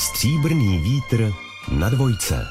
[0.00, 1.32] Stříbrný vítr
[1.78, 2.46] na dvojce.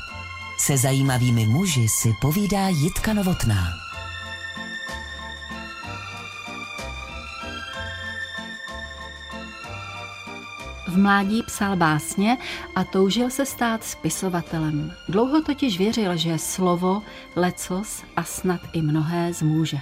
[0.58, 3.74] Se zajímavými muži si povídá Jitka Novotná.
[10.88, 12.38] V mládí psal básně
[12.76, 14.94] a toužil se stát spisovatelem.
[15.08, 17.02] Dlouho totiž věřil, že slovo,
[17.36, 19.78] lecos a snad i mnohé zmůže.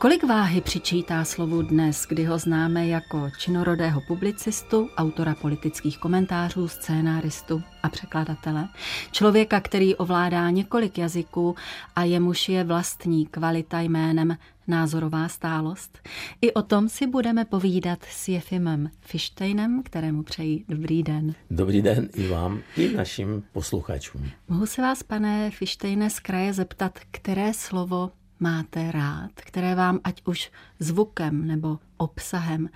[0.00, 7.62] Kolik váhy přičítá slovu dnes, kdy ho známe jako činorodého publicistu, autora politických komentářů, scénáristu
[7.82, 8.68] a překladatele,
[9.12, 11.54] člověka, který ovládá několik jazyků
[11.96, 15.98] a jemuž je vlastní kvalita jménem názorová stálost.
[16.40, 21.34] I o tom si budeme povídat s Jefimem Fištejnem, kterému přeji dobrý den.
[21.50, 24.30] Dobrý den i vám, i našim posluchačům.
[24.48, 28.10] Mohu se vás, pane Fištejne, z kraje zeptat, které slovo
[28.40, 32.68] máte rád, které vám ať už zvukem nebo obsahem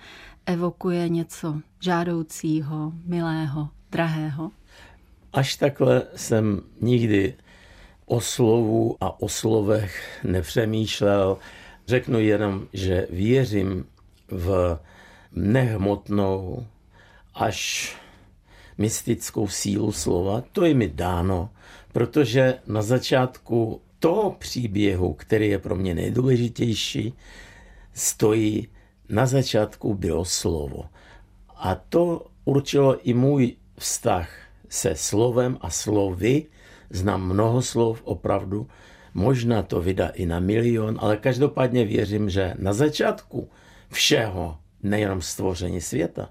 [0.45, 4.51] evokuje něco žádoucího, milého, drahého?
[5.33, 7.35] Až takhle jsem nikdy
[8.05, 11.37] o slovu a o slovech nepřemýšlel.
[11.87, 13.85] Řeknu jenom, že věřím
[14.31, 14.79] v
[15.31, 16.65] nehmotnou
[17.33, 17.95] až
[18.77, 20.43] mystickou sílu slova.
[20.51, 21.49] To je mi dáno,
[21.91, 27.13] protože na začátku toho příběhu, který je pro mě nejdůležitější,
[27.93, 28.67] stojí
[29.09, 30.85] na začátku bylo slovo.
[31.55, 34.29] A to určilo i můj vztah
[34.69, 36.45] se slovem a slovy.
[36.89, 38.67] Znám mnoho slov opravdu,
[39.13, 43.49] možná to vydá i na milion, ale každopádně věřím, že na začátku
[43.89, 46.29] všeho, nejenom stvoření světa,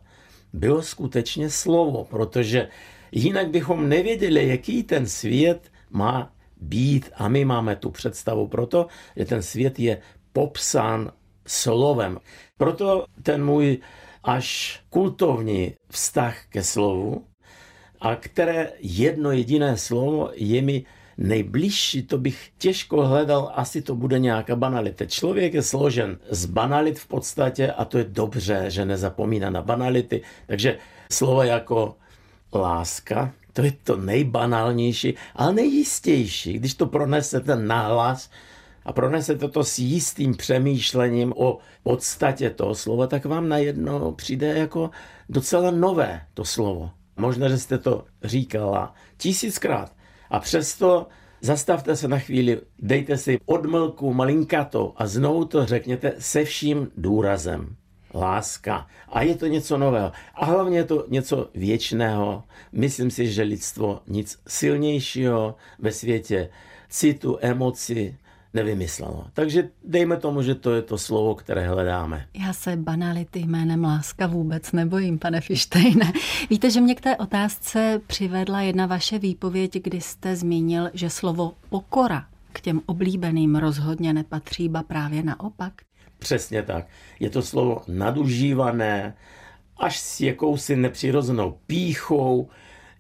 [0.53, 2.69] bylo skutečně slovo, protože
[3.13, 6.33] jinak bychom nevěděli, jaký ten svět má
[6.63, 9.99] být a my máme tu představu proto, že ten svět je
[10.33, 11.13] popsán
[11.47, 12.19] slovem.
[12.57, 13.79] Proto ten můj
[14.25, 17.25] až kultovní vztah ke slovu,
[18.01, 20.85] a které jedno jediné slovo je mi
[21.19, 25.07] nejbližší, to bych těžko hledal, asi to bude nějaká banalita.
[25.07, 30.23] Člověk je složen z banalit v podstatě a to je dobře, že nezapomíná na banality.
[30.47, 30.79] Takže
[31.13, 31.97] slovo jako
[32.55, 36.53] láska, to je to nejbanálnější, ale nejistější.
[36.53, 38.31] Když to pronesete nahlas
[38.85, 44.91] a pronesete to s jistým přemýšlením o podstatě toho slova, tak vám najednou přijde jako
[45.29, 46.91] docela nové to slovo.
[47.17, 49.93] Možná, že jste to říkala tisíckrát.
[50.31, 51.07] A přesto
[51.41, 57.77] zastavte se na chvíli, dejte si odmlku malinkatou a znovu to řekněte se vším důrazem
[58.15, 58.87] láska.
[59.09, 60.13] A je to něco nového.
[60.35, 62.45] A hlavně je to něco věčného.
[62.73, 66.49] Myslím si, že lidstvo nic silnějšího ve světě
[66.89, 68.17] citu, emoci
[68.55, 69.27] nevymyslelo.
[69.33, 72.27] Takže dejme tomu, že to je to slovo, které hledáme.
[72.35, 76.13] Já se banality jménem láska vůbec nebojím, pane Fištejne.
[76.51, 81.53] Víte, že mě k té otázce přivedla jedna vaše výpověď, kdy jste zmínil, že slovo
[81.69, 85.73] pokora k těm oblíbeným rozhodně nepatří, ba právě naopak.
[86.23, 86.87] Přesně tak.
[87.21, 89.17] Je to slovo nadužívané,
[89.77, 92.49] až s jakousi nepřirozenou píchou.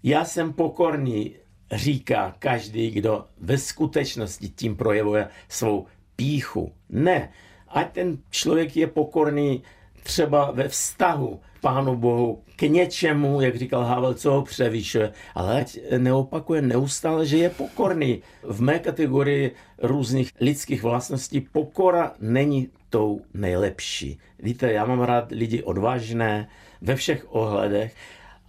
[0.02, 1.34] Já jsem pokorný,
[1.72, 6.72] říká každý, kdo ve skutečnosti tím projevuje svou píchu.
[6.90, 7.32] Ne,
[7.68, 9.62] ať ten člověk je pokorný
[10.02, 15.78] třeba ve vztahu Pánu Bohu k něčemu, jak říkal Havel, co ho převyšuje, ale ať
[15.98, 18.22] neopakuje neustále, že je pokorný.
[18.42, 24.18] V mé kategorii různých lidských vlastností pokora není tou nejlepší.
[24.38, 26.48] Víte, já mám rád lidi odvážné
[26.80, 27.94] ve všech ohledech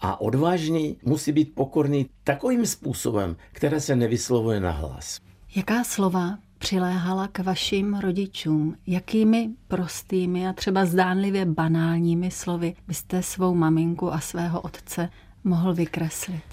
[0.02, 5.20] a odvážný musí být pokorný takovým způsobem, které se nevyslovuje na hlas.
[5.56, 8.78] Jaká slova přiléhala k vašim rodičům?
[8.88, 15.10] Jakými prostými a třeba zdánlivě banálními slovy byste svou maminku a svého otce
[15.44, 16.44] mohl vykreslit?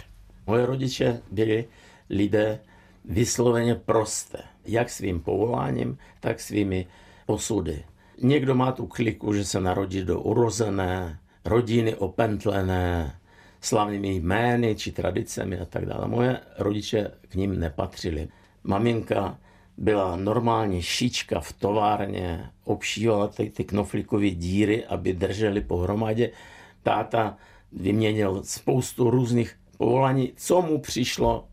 [0.47, 1.65] Moje rodiče byli
[2.11, 2.61] lidé
[3.05, 6.86] vysloveně prosté, jak svým povoláním, tak svými
[7.30, 7.84] osudy.
[8.22, 13.21] Někdo má tu kliku, že se narodí do urozené, rodiny opentlené,
[13.60, 16.09] slavnými jmény či tradicemi a tak dále.
[16.09, 18.28] Moje rodiče k ním nepatřili.
[18.65, 19.38] Maminka
[19.77, 26.30] byla normální šička v továrně, obšívala ty, ty knoflíkové díry, aby drželi pohromadě.
[26.83, 27.36] Táta
[27.72, 31.48] vyměnil spoustu různých povolání, co mu přišlo,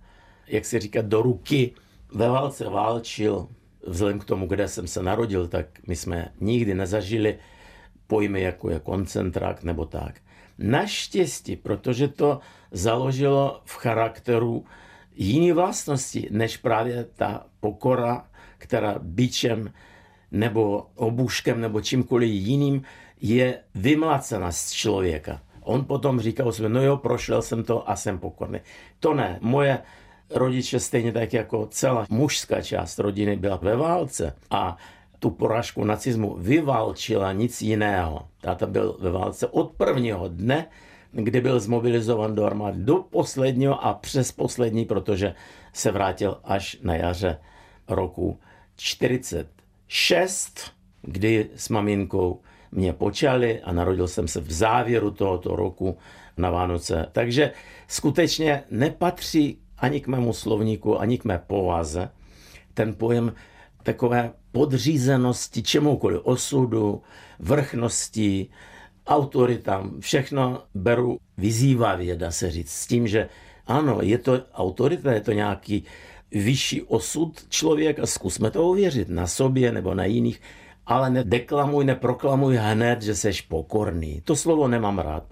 [0.48, 1.74] jak se říká, do ruky.
[2.14, 3.48] Ve válce válčil,
[3.88, 7.40] vzhledem k tomu, kde jsem se narodil, tak my jsme nikdy nezažili
[8.08, 10.22] pojmy jako je koncentrák nebo tak.
[10.58, 12.40] Naštěstí, protože to
[12.72, 14.66] založilo v charakteru
[15.16, 19.74] jiné vlastnosti, než právě ta pokora, která bičem
[20.32, 22.82] nebo obuškem nebo čímkoliv jiným
[23.22, 25.42] je vymlacena z člověka.
[25.62, 28.60] On potom říkal no jo, prošel jsem to a jsem pokorný.
[29.00, 29.80] To ne, moje
[30.30, 34.78] rodiče stejně tak jako celá mužská část rodiny byla ve válce a
[35.20, 38.28] tu porážku nacismu vyválčila nic jiného.
[38.42, 40.66] Táta byl ve válce od prvního dne,
[41.12, 45.34] kdy byl zmobilizovan do armády do posledního a přes poslední, protože
[45.74, 47.40] se vrátil až na jaře
[47.88, 48.40] roku
[48.76, 50.62] 46,
[51.02, 52.42] kdy s maminkou
[52.72, 55.98] mě počali a narodil jsem se v závěru tohoto roku
[56.38, 57.06] na Vánoce.
[57.12, 57.52] Takže
[57.88, 62.10] skutečně nepatří ani k mému slovníku, ani k mé povaze
[62.78, 63.34] ten pojem
[63.84, 67.02] takové podřízenosti čemukoliv, osudu,
[67.40, 68.50] vrchnosti,
[69.08, 70.00] autoritám.
[70.00, 73.30] Všechno beru vyzývavě, dá se říct, s tím, že
[73.68, 75.84] ano, je to autorita, je to nějaký
[76.32, 80.42] vyšší osud člověka, zkusme to uvěřit na sobě nebo na jiných,
[80.86, 84.22] ale nedeklamuj, neproklamuj hned, že seš pokorný.
[84.22, 85.24] To slovo nemám rád.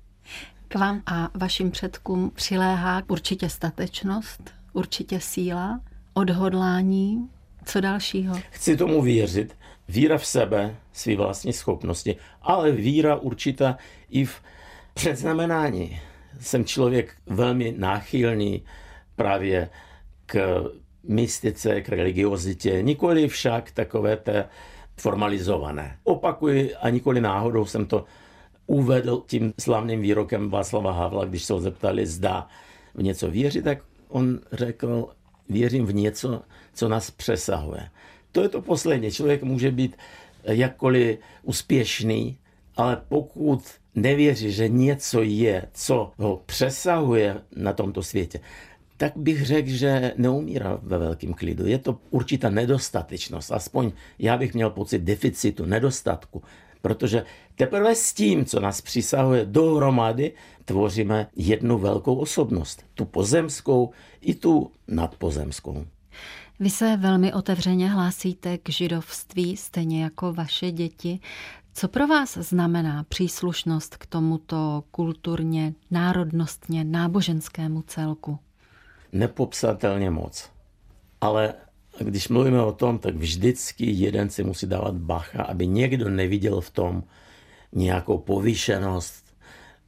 [0.68, 5.82] K vám a vašim předkům přiléhá určitě statečnost, určitě síla,
[6.14, 7.30] odhodlání,
[7.66, 8.36] co dalšího?
[8.50, 9.58] Chci tomu věřit.
[9.88, 13.78] Víra v sebe, své vlastní schopnosti, ale víra určitá
[14.10, 14.42] i v
[14.94, 16.00] předznamenání.
[16.40, 18.64] Jsem člověk velmi náchylný
[19.16, 19.70] právě
[20.26, 20.64] k
[21.04, 24.50] mystice, k religiozitě, nikoli však takové té
[24.98, 25.98] formalizované.
[26.04, 28.06] Opakuji a nikoli náhodou jsem to
[28.68, 32.48] uvedl tím slavným výrokem Václava Havla, když se ho zeptali, zda
[32.96, 35.10] v něco věří, tak on řekl,
[35.50, 36.42] věřím v něco,
[36.74, 37.90] co nás přesahuje.
[38.32, 39.12] To je to poslední.
[39.12, 39.98] Člověk může být
[40.44, 42.38] jakkoliv úspěšný,
[42.78, 43.64] ale pokud
[43.96, 48.40] nevěří, že něco je, co ho přesahuje na tomto světě,
[48.98, 51.68] tak bych řekl, že neumírá ve velkém klidu.
[51.68, 56.44] Je to určitá nedostatečnost, aspoň já bych měl pocit deficitu, nedostatku,
[56.86, 60.34] protože teprve s tím, co nás přisahuje dohromady,
[60.66, 62.86] tvoříme jednu velkou osobnost.
[62.94, 63.92] Tu pozemskou
[64.22, 65.86] i tu nadpozemskou.
[66.60, 71.20] Vy se velmi otevřeně hlásíte k židovství, stejně jako vaše děti.
[71.74, 78.40] Co pro vás znamená příslušnost k tomuto kulturně, národnostně, náboženskému celku?
[79.12, 80.50] Nepopsatelně moc.
[81.22, 81.54] Ale
[82.00, 86.70] když mluvíme o tom, tak vždycky jeden si musí dávat bacha, aby někdo neviděl v
[86.70, 87.04] tom
[87.72, 89.26] nějakou povýšenost,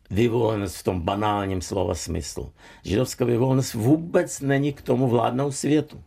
[0.10, 2.52] vyvolenost v tom banálním slova smyslu.
[2.84, 6.04] Židovská vyvolenost vůbec není k tomu vládnout světu.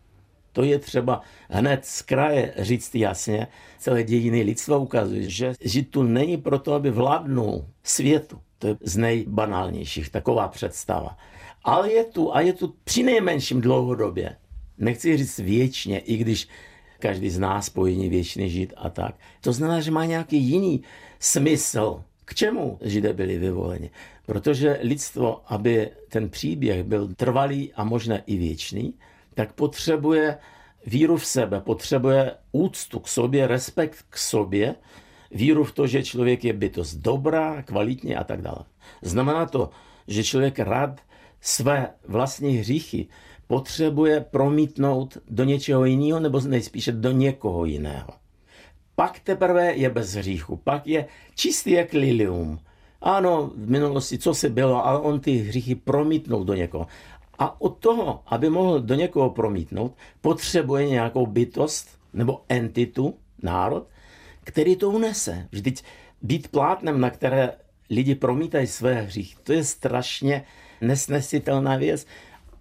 [0.53, 3.47] To je třeba hned z kraje říct jasně.
[3.79, 8.39] Celé dějiny lidstva ukazují, že žid tu není proto, aby vládnul světu.
[8.59, 11.17] To je z nejbanálnějších taková představa.
[11.65, 14.37] Ale je tu a je tu při nejmenším dlouhodobě.
[14.81, 16.49] Nechci říct věčně, i když
[16.99, 19.15] každý z nás pojiní věčný žid a tak.
[19.41, 20.83] To znamená, že má nějaký jiný
[21.19, 22.03] smysl.
[22.25, 23.91] K čemu židé byli vyvoleni?
[24.27, 28.95] Protože lidstvo, aby ten příběh byl trvalý a možná i věčný,
[29.35, 30.39] tak potřebuje
[30.87, 34.75] víru v sebe, potřebuje úctu k sobě, respekt k sobě,
[35.31, 38.65] víru v to, že člověk je bytost dobrá, kvalitní a tak dále.
[39.03, 39.71] Znamená to,
[40.09, 41.01] že člověk rád
[41.41, 43.09] své vlastní hříchy
[43.51, 48.09] potřebuje promítnout do něčeho jiného nebo nejspíše do někoho jiného.
[48.95, 52.59] Pak teprve je bez hříchu, pak je čistý jak lilium.
[53.01, 56.87] Ano, v minulosti co se bylo, ale on ty hříchy promítnul do někoho.
[57.39, 63.87] A od toho, aby mohl do někoho promítnout, potřebuje nějakou bytost nebo entitu, národ,
[64.45, 65.49] který to unese.
[65.53, 65.83] Vždyť
[66.23, 67.53] být plátnem, na které
[67.91, 70.45] lidi promítají své hříchy, to je strašně
[70.81, 72.07] nesnesitelná věc.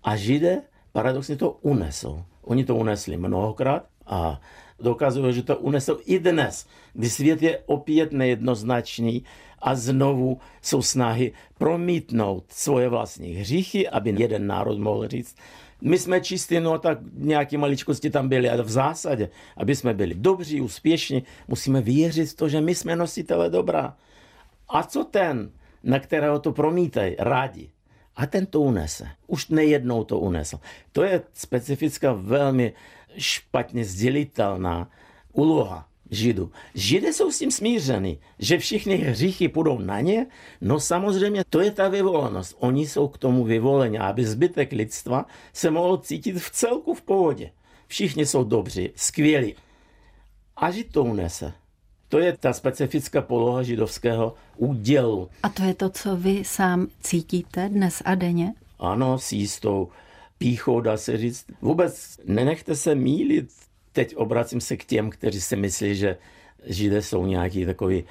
[0.03, 0.61] A židé
[0.91, 2.23] paradoxně to unesou.
[2.41, 4.41] Oni to unesli mnohokrát a
[4.79, 9.23] dokazují, že to unesou i dnes, kdy svět je opět nejednoznačný
[9.59, 15.35] a znovu jsou snahy promítnout svoje vlastní hříchy, aby jeden národ mohl říct,
[15.81, 20.15] my jsme čistí, no tak nějaké maličkosti tam byly, ale v zásadě, aby jsme byli
[20.15, 23.95] dobří, úspěšní, musíme věřit v to, že my jsme nositele dobra.
[24.69, 25.51] A co ten,
[25.83, 27.69] na kterého to promítají, rádi?
[28.19, 29.07] A ten to unese.
[29.27, 30.59] Už nejednou to unesl.
[30.91, 32.73] To je specifická, velmi
[33.17, 34.91] špatně sdělitelná
[35.33, 36.51] úloha Židů.
[36.75, 40.27] Židé jsou s tím smířeni, že všichni hříchy půjdou na ně.
[40.61, 42.57] No samozřejmě to je ta vyvolenost.
[42.59, 47.51] Oni jsou k tomu vyvoleni, aby zbytek lidstva se mohl cítit v celku v pohodě.
[47.87, 49.55] Všichni jsou dobří, skvělí.
[50.57, 51.53] A žid to unese.
[52.09, 55.29] To je ta specifická poloha židovského údělu.
[55.43, 58.53] A to je to, co vy sám cítíte dnes a denně?
[58.79, 59.89] Ano, s jistou
[60.37, 61.45] píchou, dá se říct.
[61.61, 63.49] Vůbec nenechte se mílit.
[63.91, 66.17] Teď obracím se k těm, kteří si myslí, že
[66.65, 68.03] židé jsou nějaký takový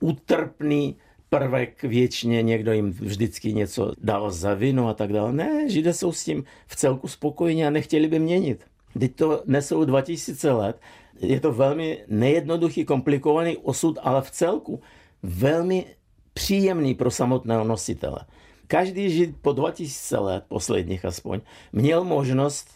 [0.00, 0.96] utrpný,
[1.28, 5.32] prvek věčně, někdo jim vždycky něco dal za vinu a tak dále.
[5.32, 8.64] Ne, židé jsou s tím v celku spokojení a nechtěli by měnit.
[8.98, 10.76] Teď to nesou 2000 let.
[11.22, 14.80] Je to velmi nejednoduchý, komplikovaný osud, ale v celku
[15.22, 15.86] velmi
[16.34, 18.18] příjemný pro samotného nositele.
[18.66, 21.40] Každý žid po 2000 let, posledních aspoň,
[21.72, 22.68] měl možnost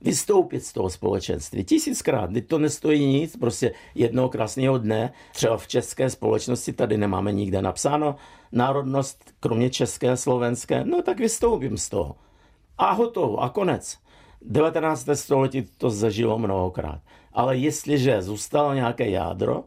[0.00, 1.64] vystoupit z toho společenství.
[1.64, 7.32] Tisíckrát, teď to nestojí nic, prostě jednoho krásného dne, třeba v české společnosti, tady nemáme
[7.32, 8.16] nikde napsáno
[8.52, 12.16] národnost, kromě české slovenské, no tak vystoupím z toho.
[12.78, 13.98] A hotovo, a konec.
[14.42, 15.08] 19.
[15.14, 17.00] století to zažilo mnohokrát.
[17.32, 19.64] Ale jestliže zůstalo nějaké jádro,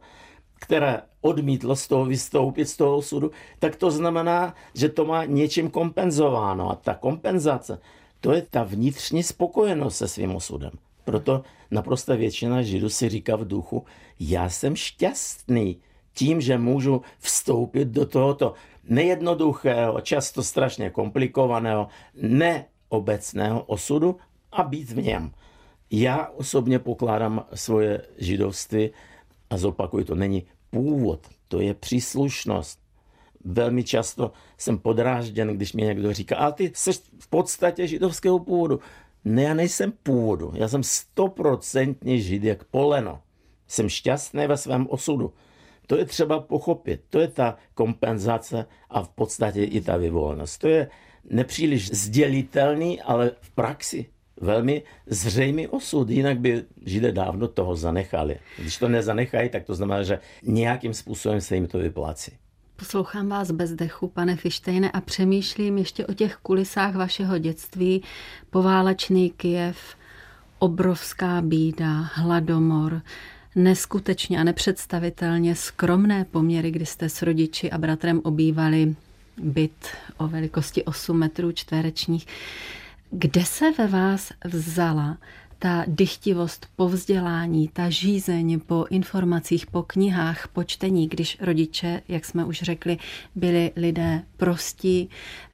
[0.59, 5.69] které odmítlo z toho vystoupit z toho osudu, tak to znamená, že to má něčím
[5.69, 6.71] kompenzováno.
[6.71, 7.79] A ta kompenzace,
[8.19, 10.71] to je ta vnitřní spokojenost se svým osudem.
[11.05, 13.85] Proto naprosto většina Židů si říká v duchu,
[14.19, 15.77] já jsem šťastný
[16.13, 18.53] tím, že můžu vstoupit do tohoto
[18.83, 24.17] nejednoduchého, často strašně komplikovaného, neobecného osudu
[24.51, 25.31] a být v něm.
[25.91, 28.89] Já osobně pokládám svoje židovství
[29.49, 32.79] a zopakuju, to není původ, to je příslušnost.
[33.45, 38.79] Velmi často jsem podrážděn, když mi někdo říká, a ty jsi v podstatě židovského původu.
[39.25, 43.21] Ne, já nejsem původu, já jsem stoprocentně žid jak poleno.
[43.67, 45.33] Jsem šťastný ve svém osudu.
[45.87, 47.01] To je třeba pochopit.
[47.09, 50.61] To je ta kompenzace a v podstatě i ta vyvolnost.
[50.61, 50.89] To je
[51.29, 54.05] nepříliš sdělitelný, ale v praxi
[54.41, 58.35] velmi zřejmý osud, jinak by Židé dávno toho zanechali.
[58.57, 62.31] Když to nezanechají, tak to znamená, že nějakým způsobem se jim to vyplácí.
[62.75, 68.03] Poslouchám vás bez dechu, pane Fištejne, a přemýšlím ještě o těch kulisách vašeho dětství.
[68.49, 69.77] Poválečný Kijev,
[70.59, 73.01] obrovská bída, hladomor,
[73.55, 78.95] neskutečně a nepředstavitelně skromné poměry, kdy jste s rodiči a bratrem obývali
[79.37, 82.27] byt o velikosti 8 metrů čtverečních.
[83.13, 85.17] Kde se ve vás vzala
[85.59, 92.25] ta dychtivost po vzdělání, ta žízeň po informacích, po knihách, po čtení, když rodiče, jak
[92.25, 92.97] jsme už řekli,
[93.35, 95.09] byli lidé prostí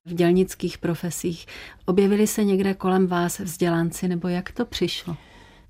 [0.05, 1.45] v dělnických profesích.
[1.85, 5.17] Objevili se někde kolem vás vzdělanci, nebo jak to přišlo?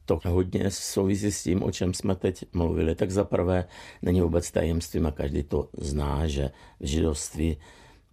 [0.05, 2.95] To hodně souvisí s tím, o čem jsme teď mluvili.
[2.95, 3.65] Tak za prvé
[4.01, 7.57] není vůbec tajemstvím a každý to zná, že v židovství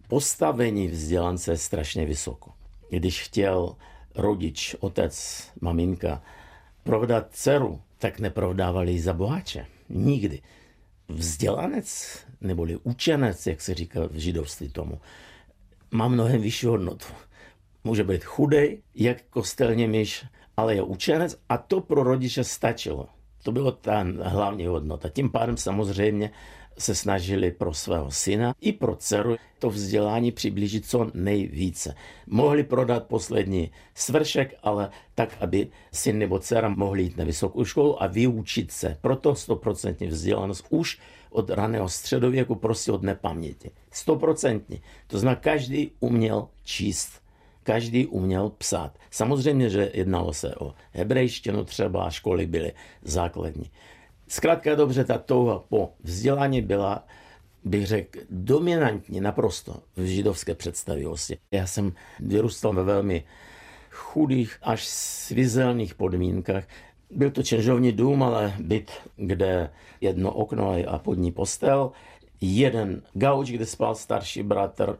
[0.07, 2.51] postavení vzdělance je strašně vysoko
[2.89, 3.75] když chtěl
[4.15, 6.21] rodič, otec, maminka
[6.83, 9.65] prodat dceru, tak neprodávali ji za boháče.
[9.89, 10.41] Nikdy.
[11.07, 14.99] Vzdělanec, neboli učenec, jak se říká v židovství tomu,
[15.91, 17.05] má mnohem vyšší hodnotu.
[17.83, 20.25] Může být chudej, jak kostelně myš,
[20.57, 23.07] ale je učenec a to pro rodiče stačilo.
[23.43, 25.09] To bylo ta hlavní hodnota.
[25.09, 26.31] Tím pádem samozřejmě
[26.77, 31.95] se snažili pro svého syna i pro dceru to vzdělání přiblížit co nejvíce.
[32.27, 38.03] Mohli prodat poslední svršek, ale tak, aby syn nebo dcera mohli jít na vysokou školu
[38.03, 38.97] a vyučit se.
[39.01, 43.71] Proto 100% vzdělanost už od raného středověku, prostě od nepaměti.
[43.93, 44.81] 100%.
[45.07, 47.25] To znamená, každý uměl číst
[47.65, 48.97] každý uměl psát.
[49.11, 53.71] Samozřejmě, že jednalo se o hebrejštinu třeba, školy byly základní.
[54.27, 57.03] Zkrátka dobře, ta touha po vzdělání byla,
[57.63, 61.37] bych řekl, dominantní naprosto v židovské představivosti.
[61.51, 63.23] Já jsem vyrůstal ve velmi
[63.91, 66.63] chudých až svizelných podmínkách.
[67.11, 69.69] Byl to čenžovní dům, ale byt, kde
[70.01, 71.91] jedno okno a podní postel,
[72.41, 74.97] jeden gauč, kde spal starší bratr,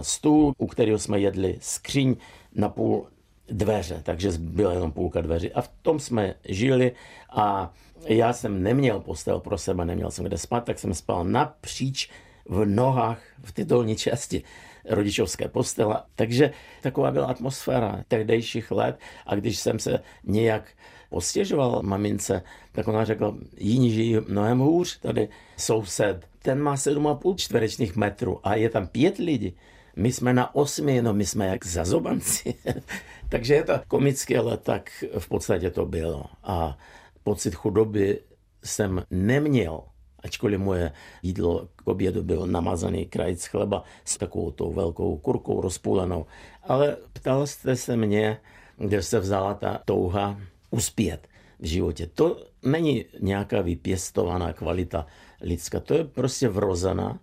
[0.00, 2.16] stůl, u kterého jsme jedli skříň
[2.54, 3.06] na půl
[3.52, 5.52] dveře, takže byla jenom půlka dveří.
[5.52, 6.92] A v tom jsme žili
[7.30, 7.72] a
[8.06, 12.10] já jsem neměl postel pro sebe, neměl jsem kde spát, tak jsem spal napříč
[12.48, 14.42] v nohách v té dolní části
[14.88, 16.02] rodičovské postele.
[16.14, 16.50] Takže
[16.82, 20.68] taková byla atmosféra tehdejších let a když jsem se nějak
[21.10, 22.42] postěžoval mamince,
[22.72, 28.54] tak ona řekla, jiní žijí mnohem hůř, tady soused, ten má 7,5 čtverečních metrů a
[28.54, 29.56] je tam pět lidí.
[29.96, 32.54] My jsme na osmi, no my jsme jak zazobanci.
[33.28, 36.24] Takže je to komické, ale tak v podstatě to bylo.
[36.42, 36.78] A
[37.24, 38.20] pocit chudoby
[38.64, 39.80] jsem neměl,
[40.18, 46.26] ačkoliv moje jídlo k obědu bylo namazaný krajíc chleba s takovou tou velkou kurkou rozpůlenou.
[46.62, 48.38] Ale ptal jste se mě,
[48.76, 52.06] kde se vzala ta touha uspět v životě.
[52.06, 55.06] To není nějaká vypěstovaná kvalita
[55.40, 57.18] lidská, to je prostě vrozená.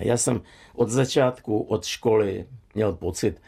[0.00, 0.40] Já jsem
[0.74, 3.42] od začátku, od školy měl pocit,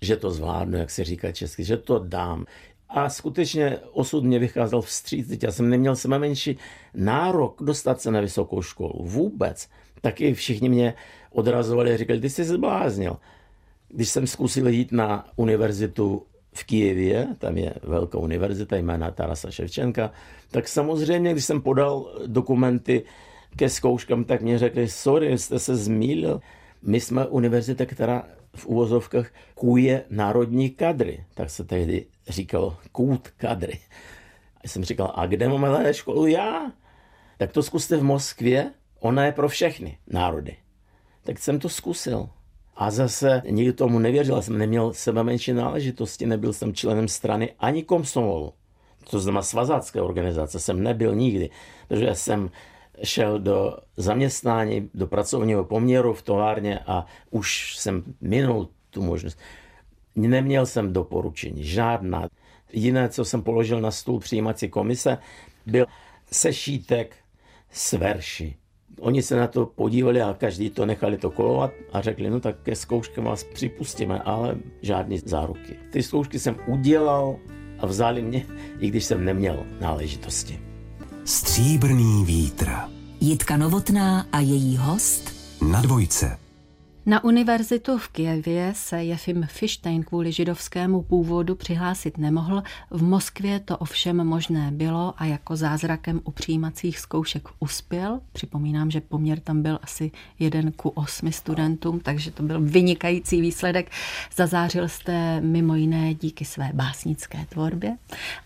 [0.00, 2.46] že to zvládnu, jak se říká česky, že to dám.
[2.88, 5.42] A skutečně osud mě vycházel vstříc.
[5.42, 6.58] Já jsem neměl jsem menší
[6.94, 9.04] nárok dostat se na vysokou školu.
[9.04, 9.68] Vůbec.
[10.00, 10.94] Taky všichni mě
[11.32, 13.16] odrazovali a říkali, ty jsi zbláznil.
[13.88, 20.10] Když jsem zkusil jít na univerzitu v Kijevě, tam je velká univerzita jména Tarasa Ševčenka,
[20.50, 23.02] tak samozřejmě, když jsem podal dokumenty
[23.56, 26.40] ke zkouškám, tak mě řekli, sorry, jste se zmílil.
[26.82, 31.24] My jsme univerzita, která v uvozovkách kuje národní kadry.
[31.34, 33.78] Tak se tehdy říkalo kůd kadry.
[34.64, 36.72] A jsem říkal, a kde máme školu já?
[37.38, 40.56] Tak to zkuste v Moskvě, ona je pro všechny národy.
[41.24, 42.28] Tak jsem to zkusil.
[42.76, 47.82] A zase nikdo tomu nevěřil, jsem neměl sebe menší náležitosti, nebyl jsem členem strany ani
[47.82, 48.52] komsomolu.
[49.10, 51.50] To znamená svazácké organizace jsem nebyl nikdy,
[51.88, 52.50] protože jsem
[53.02, 59.38] šel do zaměstnání, do pracovního poměru v továrně a už jsem minul tu možnost.
[60.16, 62.28] Neměl jsem doporučení, žádná.
[62.72, 65.18] Jiné, co jsem položil na stůl přijímací komise,
[65.66, 65.86] byl
[66.32, 67.16] sešítek
[67.70, 68.56] s verši.
[69.00, 72.62] Oni se na to podívali a každý to nechali to kolovat a řekli, no tak
[72.62, 75.76] ke zkouškám vás připustíme, ale žádné záruky.
[75.92, 77.36] Ty zkoušky jsem udělal
[77.78, 78.46] a vzali mě,
[78.78, 80.69] i když jsem neměl náležitosti.
[81.24, 82.70] Stříbrný vítr.
[83.20, 85.32] Jitka Novotná a její host
[85.70, 86.38] Na dvojce.
[87.06, 93.76] Na univerzitu v Kijevě se Jefim Fištejn kvůli židovskému původu přihlásit nemohl, v Moskvě to
[93.76, 98.20] ovšem možné bylo a jako zázrakem u přijímacích zkoušek uspěl.
[98.32, 103.90] Připomínám, že poměr tam byl asi jeden ku osmi studentům, takže to byl vynikající výsledek.
[104.36, 107.96] Zazářil jste mimo jiné díky své básnické tvorbě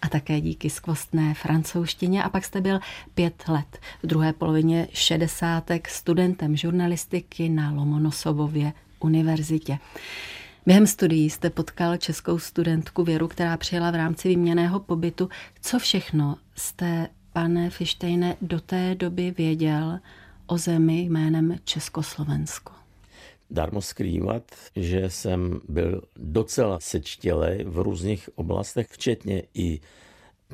[0.02, 2.80] a také díky skvostné francouzštině a pak jste byl
[3.14, 7.70] pět let v druhé polovině šedesátek studentem žurnalistiky na
[8.44, 9.78] Lomonosovově univerzitě.
[10.66, 15.28] Během studií jste potkal českou studentku Věru, která přijela v rámci výměného pobytu.
[15.60, 19.98] Co všechno jste, pane Fištejne, do té doby věděl
[20.46, 22.72] o zemi jménem Československo?
[23.50, 24.42] Darmo skrývat,
[24.76, 29.80] že jsem byl docela sečtělej v různých oblastech, včetně i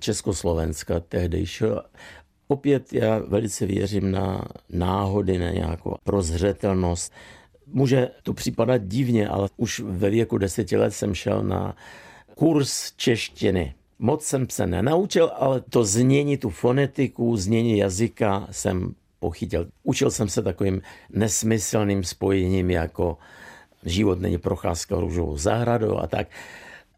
[0.01, 1.83] Československa tehdejšího.
[2.49, 7.13] Opět já velice věřím na náhody, na nějakou prozřetelnost.
[7.73, 11.77] Může to připadat divně, ale už ve věku deseti let jsem šel na
[12.35, 13.75] kurz češtiny.
[13.99, 19.69] Moc jsem se nenaučil, ale to znění, tu fonetiku, znění jazyka jsem pochytil.
[19.83, 23.19] Učil jsem se takovým nesmyslným spojením jako
[23.85, 26.29] život není procházka růžovou zahradou a tak.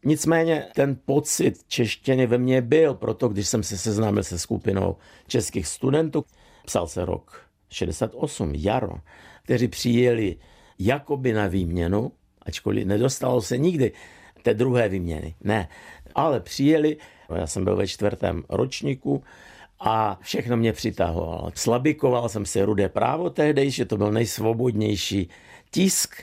[0.05, 5.67] Nicméně ten pocit češtiny ve mně byl, proto když jsem se seznámil se skupinou českých
[5.67, 6.25] studentů,
[6.65, 8.95] psal se rok 68, jaro,
[9.45, 10.37] kteří přijeli
[10.85, 13.92] jakoby na výměnu, ačkoliv nedostalo se nikdy
[14.42, 15.35] té druhé výměny.
[15.40, 15.68] Ne,
[16.14, 16.97] ale přijeli,
[17.35, 19.23] já jsem byl ve čtvrtém ročníku
[19.81, 21.51] a všechno mě přitahovalo.
[21.55, 25.29] Slabikoval jsem si rudé právo tehdejší, to byl nejsvobodnější
[25.71, 26.14] tisk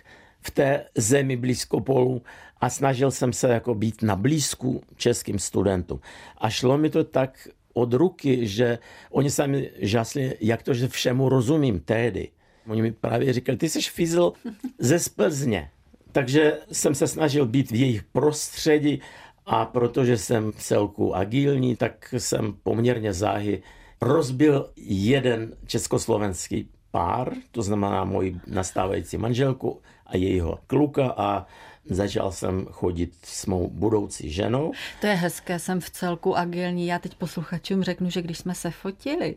[0.41, 2.21] v té zemi blízko polu
[2.61, 5.99] a snažil jsem se jako být na blízku českým studentům.
[6.37, 8.79] A šlo mi to tak od ruky, že
[9.11, 12.29] oni sami žasli, jak to, že všemu rozumím tehdy.
[12.69, 14.33] Oni mi právě říkali, ty jsi fizl
[14.79, 15.69] ze Splzně.
[16.11, 19.01] Takže jsem se snažil být v jejich prostředí
[19.45, 23.63] a protože jsem celku agilní, tak jsem poměrně záhy
[24.01, 31.45] rozbil jeden československý pár, to znamená moji nastávající manželku a jejího kluka a
[31.89, 34.71] Začal jsem chodit s mou budoucí ženou.
[35.01, 36.87] To je hezké, jsem v celku agilní.
[36.87, 39.35] Já teď posluchačům řeknu, že když jsme se fotili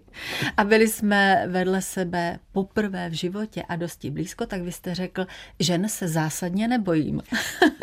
[0.57, 5.27] a byli jsme vedle sebe poprvé v životě a dosti blízko, tak vy jste řekl,
[5.59, 7.23] žen se zásadně nebojím.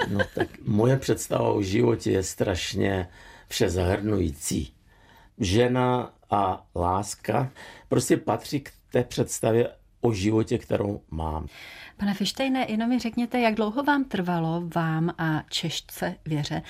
[0.10, 3.08] No tak moje představa o životě je strašně
[3.48, 4.74] vše zahrnující.
[5.38, 7.52] Žena a láska
[7.88, 9.70] prostě patří k té představě
[10.02, 11.48] o životě, kterou mám.
[11.98, 16.62] Pane Fištejne, jenom mi řekněte, jak dlouho vám trvalo, vám a Češce Věře,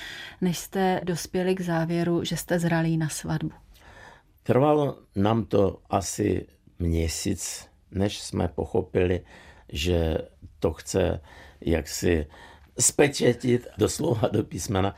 [0.41, 3.51] než jste dospěli k závěru, že jste zralí na svatbu?
[4.43, 6.47] Trvalo nám to asi
[6.79, 9.21] měsíc, než jsme pochopili,
[9.69, 10.17] že
[10.59, 11.21] to chce
[11.61, 12.27] jaksi
[12.79, 14.95] spečetit doslova do písmena.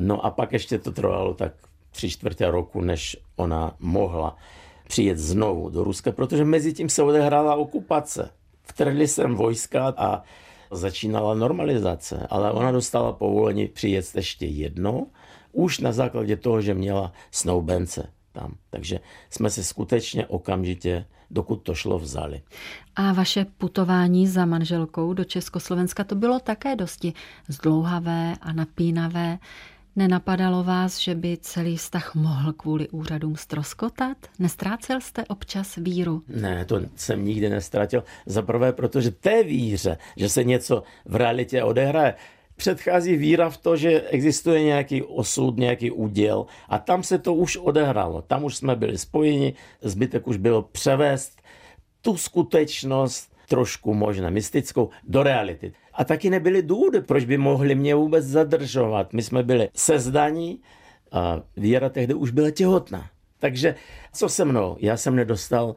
[0.00, 1.52] No a pak ještě to trvalo tak
[1.90, 4.36] tři čtvrtě roku, než ona mohla
[4.88, 8.30] přijet znovu do Ruska, protože mezi tím se odehrála okupace.
[8.62, 10.22] Vtrhli sem vojska a
[10.70, 15.06] začínala normalizace, ale ona dostala povolení přijet ještě jednou,
[15.52, 18.54] už na základě toho, že měla snoubence tam.
[18.70, 22.42] Takže jsme se skutečně okamžitě, dokud to šlo, vzali.
[22.96, 27.12] A vaše putování za manželkou do Československa to bylo také dosti
[27.48, 29.38] zdlouhavé a napínavé.
[29.98, 34.16] Nenapadalo vás, že by celý vztah mohl kvůli úřadům stroskotat?
[34.38, 36.22] Nestrácel jste občas víru?
[36.28, 38.04] Ne, to jsem nikdy nestratil.
[38.26, 42.14] Za prvé, protože té víře, že se něco v realitě odehraje,
[42.56, 47.56] předchází víra v to, že existuje nějaký osud, nějaký úděl a tam se to už
[47.56, 48.22] odehrálo.
[48.22, 51.42] Tam už jsme byli spojeni, zbytek už bylo převést
[52.02, 55.72] tu skutečnost trošku možná mystickou do reality.
[55.98, 59.12] A taky nebyly důvody, proč by mohli mě vůbec zadržovat.
[59.12, 60.60] My jsme byli sezdaní
[61.12, 63.10] a Věra tehdy už byla těhotná.
[63.38, 63.74] Takže
[64.12, 64.76] co se mnou?
[64.80, 65.74] Já jsem nedostal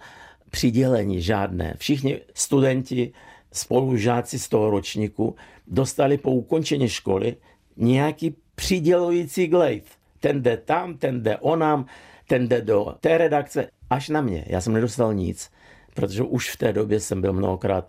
[0.50, 1.74] přidělení žádné.
[1.78, 3.14] Všichni studenti,
[3.52, 5.36] spolužáci z toho ročníku
[5.68, 7.36] dostali po ukončení školy
[7.78, 9.86] nějaký přidělující glejt.
[10.20, 11.86] Ten jde tam, ten jde onam,
[12.28, 14.46] ten jde do té redakce, až na mě.
[14.48, 15.52] Já jsem nedostal nic,
[15.94, 17.88] protože už v té době jsem byl mnohokrát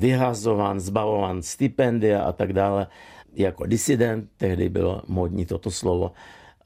[0.00, 2.86] vyhazován, zbavován stipendia a tak dále.
[3.34, 6.12] Jako disident, tehdy bylo modní toto slovo,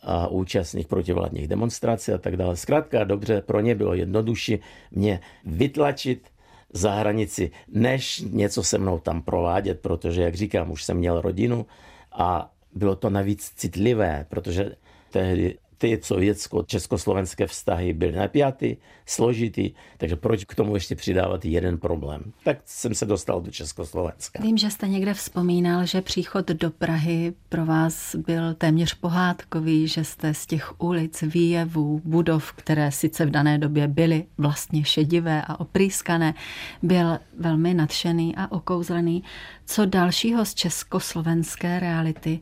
[0.06, 2.56] a účastník protivládních demonstrací a tak dále.
[2.56, 4.58] Zkrátka dobře, pro ně bylo jednodušší
[4.90, 6.28] mě vytlačit
[6.72, 11.66] za hranici, než něco se mnou tam provádět, protože, jak říkám, už jsem měl rodinu
[12.12, 14.76] a bylo to navíc citlivé, protože
[15.10, 22.32] tehdy ty sovětsko-československé vztahy byly napjaty, složitý, takže proč k tomu ještě přidávat jeden problém?
[22.44, 24.42] Tak jsem se dostal do Československa.
[24.42, 30.04] Vím, že jste někde vzpomínal, že příchod do Prahy pro vás byl téměř pohádkový, že
[30.04, 35.60] jste z těch ulic, výjevů, budov, které sice v dané době byly vlastně šedivé a
[35.60, 36.34] oprýskané,
[36.82, 39.22] byl velmi nadšený a okouzlený.
[39.66, 42.40] Co dalšího z československé reality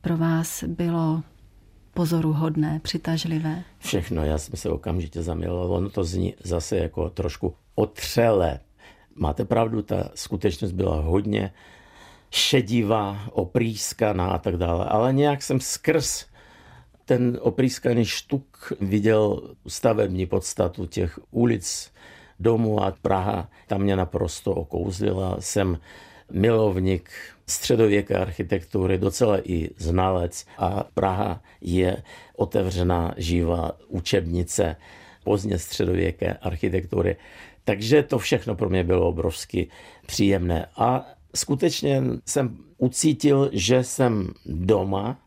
[0.00, 1.22] pro vás bylo
[1.94, 3.62] pozoruhodné, přitažlivé?
[3.78, 5.72] Všechno, já jsem se okamžitě zamiloval.
[5.72, 8.60] Ono to zní zase jako trošku otřele.
[9.14, 11.52] Máte pravdu, ta skutečnost byla hodně
[12.30, 16.26] šedivá, oprýskaná a tak dále, ale nějak jsem skrz
[17.04, 21.92] ten oprýskaný štuk viděl stavební podstatu těch ulic,
[22.40, 25.36] domů a Praha tam mě naprosto okouzlila.
[25.38, 25.78] Jsem
[26.32, 27.10] milovník
[27.46, 32.02] středověké architektury, docela i znalec a Praha je
[32.36, 34.76] otevřená živá učebnice
[35.24, 37.16] pozdně středověké architektury.
[37.64, 39.68] Takže to všechno pro mě bylo obrovsky
[40.06, 40.66] příjemné.
[40.76, 45.23] A skutečně jsem ucítil, že jsem doma,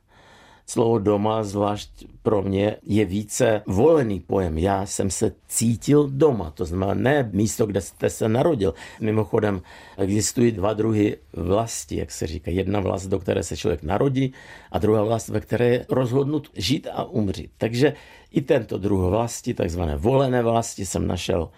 [0.69, 1.89] Slovo doma, zvlášť
[2.23, 4.57] pro mě, je více volený pojem.
[4.57, 8.73] Já jsem se cítil doma, to znamená ne místo, kde jste se narodil.
[8.99, 9.61] Mimochodem
[9.97, 12.51] existují dva druhy vlasti, jak se říká.
[12.51, 14.33] Jedna vlast, do které se člověk narodí
[14.71, 17.51] a druhá vlast, ve které je rozhodnut žít a umřít.
[17.57, 17.93] Takže
[18.31, 21.49] i tento druh vlasti, takzvané volené vlasti, jsem našel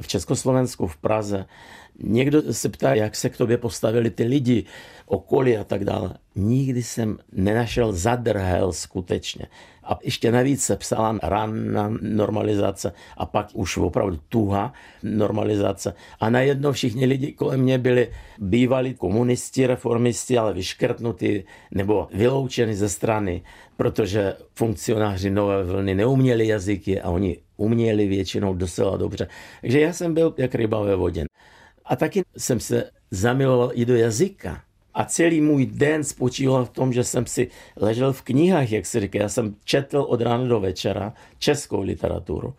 [0.00, 1.46] v Československu, v Praze.
[2.02, 4.64] Někdo se ptá, jak se k tobě postavili ty lidi,
[5.06, 6.14] okolí a tak dále.
[6.36, 9.46] Nikdy jsem nenašel zadrhel skutečně.
[9.84, 15.94] A ještě navíc se psala ranná normalizace a pak už opravdu tuha normalizace.
[16.20, 22.88] A najednou všichni lidi kolem mě byli bývalí komunisti, reformisti, ale vyškrtnutí nebo vyloučeni ze
[22.88, 23.42] strany,
[23.76, 29.28] protože funkcionáři nové vlny neuměli jazyky a oni uměli většinou docela dobře.
[29.60, 31.24] Takže já jsem byl jak ryba ve vodě.
[31.84, 34.62] A taky jsem se zamiloval i do jazyka.
[34.94, 39.00] A celý můj den spočíval v tom, že jsem si ležel v knihách, jak se
[39.00, 39.18] říká.
[39.18, 42.54] Já jsem četl od rána do večera českou literaturu.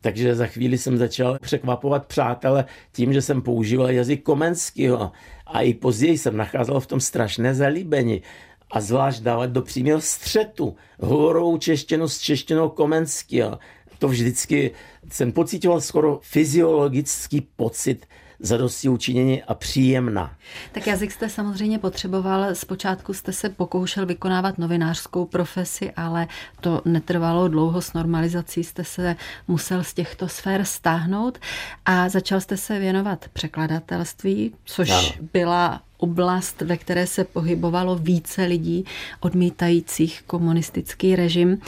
[0.00, 5.12] Takže za chvíli jsem začal překvapovat přátele tím, že jsem používal jazyk Komenského.
[5.46, 8.22] A i později jsem nacházel v tom strašné zalíbení.
[8.70, 13.58] A zvlášť dávat do přímého střetu hovorovou češtinu s češtinou Komenského.
[13.98, 14.70] To vždycky
[15.10, 18.06] jsem pocitoval skoro fyziologický pocit
[18.46, 20.36] zadosti učinění a příjemná.
[20.72, 22.54] Tak jazyk jste samozřejmě potřeboval.
[22.54, 26.26] Zpočátku jste se pokoušel vykonávat novinářskou profesi, ale
[26.60, 27.82] to netrvalo dlouho.
[27.82, 29.16] S normalizací jste se
[29.48, 31.38] musel z těchto sfér stáhnout
[31.84, 35.08] a začal jste se věnovat překladatelství, což ano.
[35.32, 38.84] byla oblast, ve které se pohybovalo více lidí
[39.20, 41.58] odmítajících komunistický režim.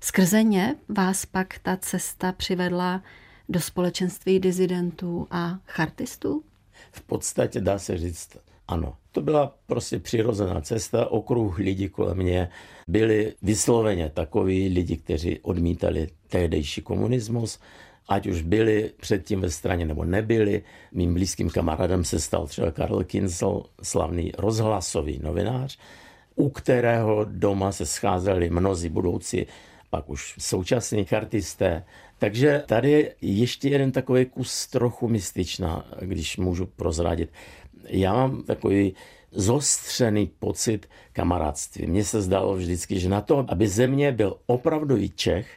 [0.00, 3.00] Skrze ně vás pak ta cesta přivedla
[3.48, 6.42] do společenství dizidentů a chartistů?
[6.92, 8.36] V podstatě dá se říct
[8.68, 8.94] ano.
[9.12, 12.48] To byla prostě přirozená cesta, okruh lidí kolem mě
[12.88, 17.58] byli vysloveně takoví lidi, kteří odmítali tehdejší komunismus,
[18.08, 20.62] ať už byli předtím ve straně nebo nebyli.
[20.92, 25.78] Mým blízkým kamarádem se stal třeba Karl Kinsel, slavný rozhlasový novinář,
[26.34, 29.46] u kterého doma se scházeli mnozí budoucí,
[29.90, 31.84] pak už současní chartisté,
[32.18, 37.30] takže tady je ještě jeden takový kus trochu mystičná, když můžu prozradit.
[37.88, 38.94] Já mám takový
[39.32, 41.86] zostřený pocit kamarádství.
[41.86, 45.48] Mně se zdalo vždycky, že na to, aby země byl opravdový Čech,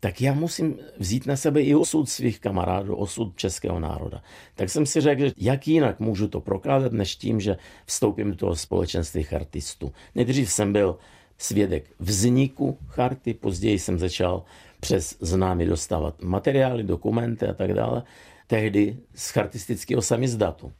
[0.00, 4.22] tak já musím vzít na sebe i osud svých kamarádů, osud českého národa.
[4.54, 8.56] Tak jsem si řekl, jak jinak můžu to prokázat, než tím, že vstoupím do toho
[8.56, 9.92] společenství chartistů.
[10.14, 10.96] Nejdřív jsem byl
[11.38, 14.44] svědek vzniku charty, později jsem začal
[14.84, 18.02] přes známy dostávat materiály, dokumenty a tak dále,
[18.46, 20.72] tehdy z chartistického samizdatu.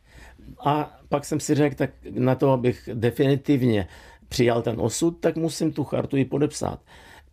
[0.64, 3.88] A pak jsem si řekl, tak na to, abych definitivně
[4.28, 6.80] přijal ten osud, tak musím tu chartu i podepsat.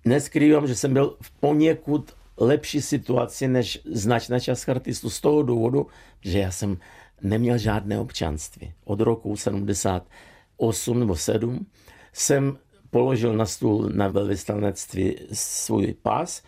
[0.05, 5.87] Neskrývám, že jsem byl v poněkud lepší situaci než značná část chartistů z toho důvodu,
[6.21, 6.77] že já jsem
[7.21, 8.73] neměl žádné občanství.
[8.83, 11.65] Od roku 78 nebo 7
[12.13, 12.57] jsem
[12.91, 16.43] položil na stůl na velvyslanectví svůj pas,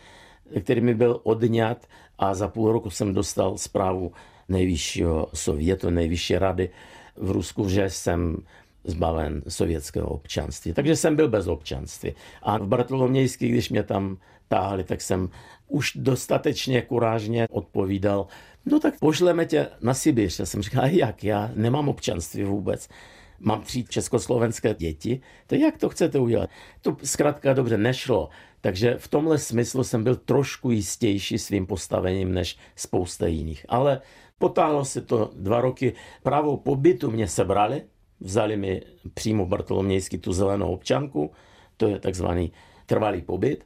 [0.64, 1.88] který mi byl odňat
[2.20, 4.12] a za půl roku jsem dostal zprávu
[4.50, 6.70] nejvyššího sovětu, nejvyšší rady
[7.18, 8.38] v Rusku, že jsem
[8.84, 10.74] zbaven sovětského občanství.
[10.74, 12.14] Takže jsem byl bez občanství.
[12.44, 15.30] A v Bartolomějský, když mě tam táhli, tak jsem
[15.68, 18.28] už dostatečně kurážně odpovídal,
[18.66, 20.40] no tak pošleme tě na Sibiř.
[20.40, 22.90] Já jsem říkal, jak, já nemám občanství vůbec.
[23.40, 26.50] Mám tři československé děti, to jak to chcete udělat?
[26.82, 28.30] To zkrátka dobře nešlo.
[28.62, 33.66] Takže v tomhle smyslu jsem byl trošku jistější svým postavením než spousta jiných.
[33.70, 34.02] Ale
[34.38, 35.94] potáhlo se to dva roky.
[36.24, 37.82] Právo pobytu mě sebrali,
[38.20, 38.82] vzali mi
[39.14, 41.32] přímo Bartolomějsky tu zelenou občanku,
[41.78, 42.52] to je takzvaný
[42.86, 43.66] trvalý pobyt,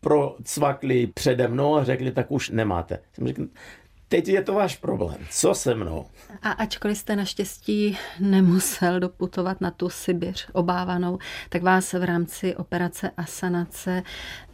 [0.00, 2.98] procvakli přede mnou a řekli, tak už nemáte.
[3.12, 3.46] Jsem řekl,
[4.10, 6.06] teď je to váš problém, co se mnou?
[6.42, 11.18] A ačkoliv jste naštěstí nemusel doputovat na tu Sibiř obávanou,
[11.48, 14.02] tak vás v rámci operace Asanace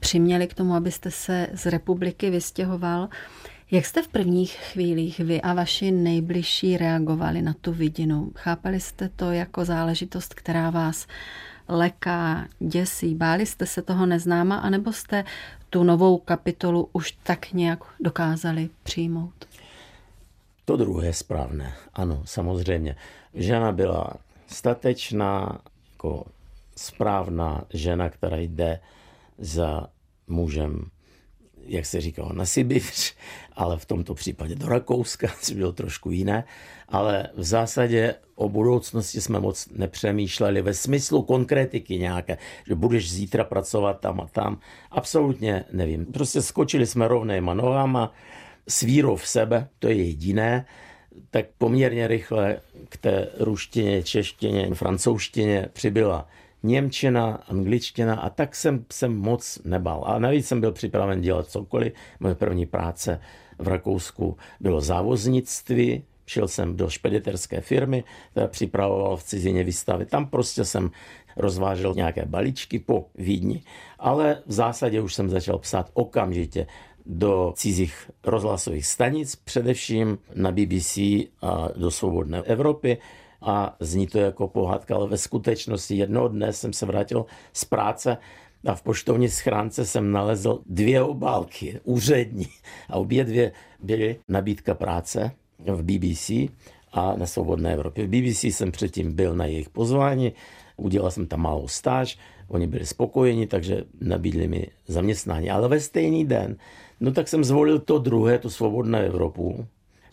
[0.00, 3.08] přiměli k tomu, abyste se z republiky vystěhoval.
[3.70, 8.32] Jak jste v prvních chvílích vy a vaši nejbližší reagovali na tu vidinu?
[8.36, 11.06] Chápali jste to jako záležitost, která vás
[11.68, 13.14] leká, děsí?
[13.14, 15.24] Báli jste se toho neznáma, anebo jste
[15.70, 19.48] tu novou kapitolu už tak nějak dokázali přijmout?
[20.64, 21.74] To druhé je správné.
[21.94, 22.96] Ano, samozřejmě.
[23.34, 24.14] Žena byla
[24.46, 25.60] statečná,
[25.92, 26.24] jako
[26.76, 28.80] správná žena, která jde
[29.38, 29.86] za
[30.28, 30.90] mužem
[31.66, 33.14] jak se říkalo, na Sibiř,
[33.56, 36.44] ale v tomto případě do Rakouska, což bylo trošku jiné.
[36.88, 42.38] Ale v zásadě o budoucnosti jsme moc nepřemýšleli ve smyslu konkrétiky nějaké,
[42.68, 44.60] že budeš zítra pracovat tam a tam.
[44.90, 46.06] Absolutně nevím.
[46.06, 48.12] Prostě skočili jsme rovnýma nohama,
[48.68, 50.66] s vírou v sebe, to je jediné,
[51.30, 56.28] tak poměrně rychle k té ruštině, češtině, francouzštině přibyla
[56.62, 60.04] Němčina, angličtina a tak jsem, jsem moc nebal.
[60.06, 61.92] A navíc jsem byl připraven dělat cokoliv.
[62.20, 63.20] Moje první práce
[63.58, 70.06] v Rakousku bylo závoznictví, šel jsem do špediterské firmy, která připravovala v cizině výstavy.
[70.06, 70.90] Tam prostě jsem
[71.36, 73.62] rozvážel nějaké balíčky po Vídni,
[73.98, 76.66] ale v zásadě už jsem začal psát okamžitě
[77.06, 80.96] do cizích rozhlasových stanic, především na BBC
[81.42, 82.98] a do Svobodné Evropy
[83.42, 88.16] a zní to jako pohádka, ale ve skutečnosti jednoho dne jsem se vrátil z práce
[88.66, 92.46] a v poštovní schránce jsem nalezl dvě obálky, úřední.
[92.88, 96.30] A obě dvě byly nabídka práce v BBC
[96.92, 98.06] a na Svobodné Evropě.
[98.06, 100.32] V BBC jsem předtím byl na jejich pozvání,
[100.76, 105.50] udělal jsem tam malou stáž, oni byli spokojeni, takže nabídli mi zaměstnání.
[105.50, 106.56] Ale ve stejný den,
[107.00, 109.66] no tak jsem zvolil to druhé, tu Svobodnou Evropu,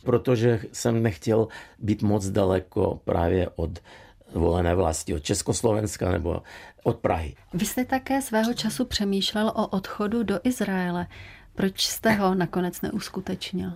[0.04, 1.48] protože jsem nechtěl
[1.80, 3.80] být moc daleko právě od
[4.34, 6.42] volené vlasti, od Československa nebo
[6.84, 7.36] od Prahy.
[7.54, 11.08] Vy jste také svého času přemýšlel o odchodu do Izraele.
[11.56, 13.74] Proč jste ho nakonec neuskutečnil?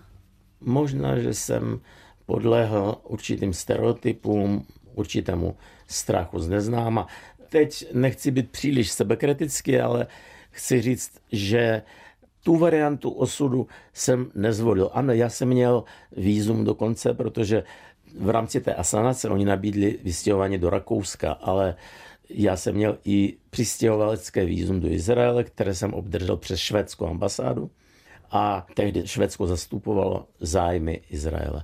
[0.62, 1.80] Možná, že jsem
[2.26, 7.08] podlehl určitým stereotypům, určitému strachu z neznáma.
[7.50, 10.08] Teď nechci být příliš sebekritický, ale
[10.52, 11.82] chci říct, že
[12.44, 14.90] tu variantu osudu jsem nezvolil.
[14.94, 17.64] Ano, já jsem měl výzum dokonce, protože
[18.20, 21.76] v rámci té asanace oni nabídli vystěhování do Rakouska, ale
[22.30, 27.70] já jsem měl i přistěhovalecké výzum do Izraele, které jsem obdržel přes švédskou ambasádu
[28.32, 31.64] a tehdy Švédsko zastupovalo zájmy Izraele.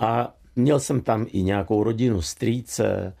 [0.00, 3.14] A měl jsem tam i nějakou rodinu, strýce,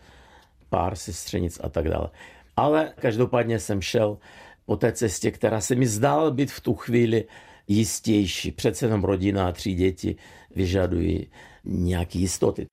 [0.68, 2.10] pár sestřenic a tak dále.
[2.56, 4.18] Ale každopádně jsem šel
[4.66, 7.24] po té cestě, která se mi zdála být v tu chvíli
[7.68, 8.50] jistější.
[8.50, 10.16] Přece jenom rodina a tři děti
[10.54, 11.26] vyžadují
[11.64, 12.66] nějaké jistoty.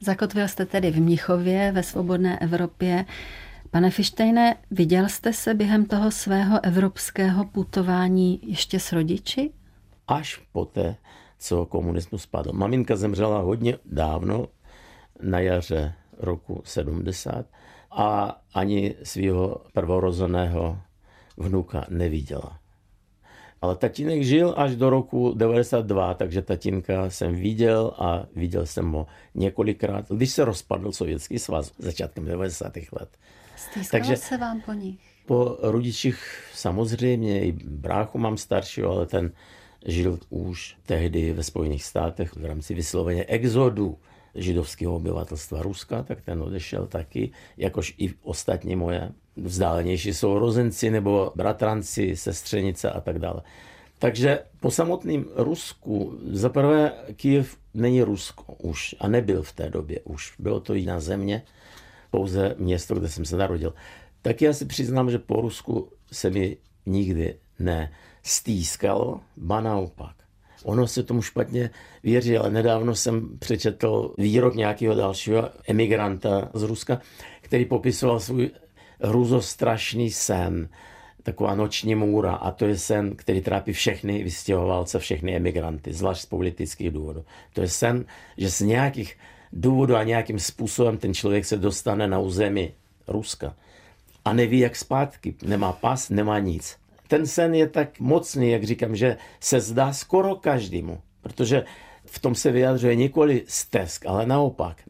[0.00, 3.04] Zakotvil jste tedy v Mnichově ve svobodné Evropě.
[3.70, 9.52] Pane Fištejne, viděl jste se během toho svého evropského putování ještě s rodiči?
[10.08, 10.96] Až poté,
[11.38, 12.52] co komunismus spadl.
[12.52, 14.46] Maminka zemřela hodně dávno,
[15.22, 17.46] na jaře roku 70
[17.90, 20.78] a ani svého prvorozeného
[21.36, 22.58] vnuka neviděla.
[23.66, 29.06] Ale tatínek žil až do roku 92, takže tatínka jsem viděl a viděl jsem ho
[29.34, 32.72] několikrát, když se rozpadl Sovětský svaz začátkem 90.
[32.76, 33.08] let.
[33.56, 35.00] Stýskalo takže se vám po nich?
[35.26, 36.18] Po rodičích
[36.54, 39.32] samozřejmě, i bráchu mám staršího, ale ten
[39.86, 43.98] žil už tehdy ve Spojených státech v rámci vysloveně exodu
[44.36, 52.16] židovského obyvatelstva Ruska, tak ten odešel taky, jakož i ostatní moje vzdálenější sourozenci nebo bratranci,
[52.16, 53.42] sestřenice a tak dále.
[53.98, 60.34] Takže po samotném Rusku, zaprvé Kyjev není Rusko už a nebyl v té době už.
[60.38, 61.42] Bylo to jiná země,
[62.10, 63.74] pouze město, kde jsem se narodil.
[64.22, 70.25] Tak já si přiznám, že po Rusku se mi nikdy nestýskalo, ba naopak.
[70.66, 71.70] Ono se tomu špatně
[72.02, 77.00] věří, ale nedávno jsem přečetl výrok nějakého dalšího emigranta z Ruska,
[77.40, 78.50] který popisoval svůj
[79.00, 80.68] hruzostrašný sen,
[81.22, 86.26] taková noční můra a to je sen, který trápí všechny vystěhovalce, všechny emigranty, zvlášť z
[86.26, 87.24] politických důvodů.
[87.52, 88.04] To je sen,
[88.36, 89.16] že z nějakých
[89.52, 92.72] důvodů a nějakým způsobem ten člověk se dostane na území
[93.08, 93.56] Ruska
[94.24, 95.34] a neví, jak zpátky.
[95.42, 96.76] Nemá pas, nemá nic.
[97.08, 101.64] Ten sen je tak mocný, jak říkám, že se zdá skoro každému, protože
[102.04, 104.82] v tom se vyjadřuje nikoli stesk, ale naopak.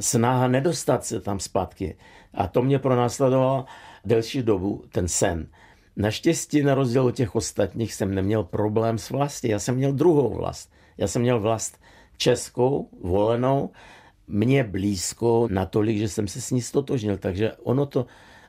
[0.00, 1.96] Snaha nedostat se tam zpátky.
[2.34, 3.64] A to mě pronásledovalo
[4.04, 5.48] delší dobu, ten sen.
[5.96, 9.48] Naštěstí, na rozdíl od těch ostatních, jsem neměl problém s vlastí.
[9.48, 10.72] Já jsem měl druhou vlast.
[10.98, 11.80] Já jsem měl vlast
[12.16, 13.70] českou, volenou,
[14.28, 17.16] mě blízko natolik, že jsem se s ní stotožnil.
[17.16, 18.06] Takže ono to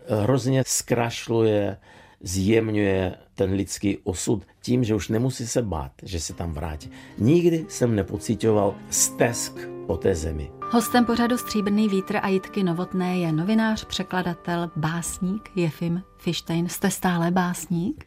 [0.08, 1.77] hrozně zkrašluje,
[2.21, 6.91] zjemňuje ten lidský osud tím, že už nemusí se bát, že se tam vrátí.
[7.17, 10.51] Nikdy jsem nepocitoval stesk po té zemi.
[10.71, 16.69] Hostem pořadu Stříbrný vítr a Jitky Novotné je novinář, překladatel, básník Jefim Fištejn.
[16.69, 18.06] Jste stále básník?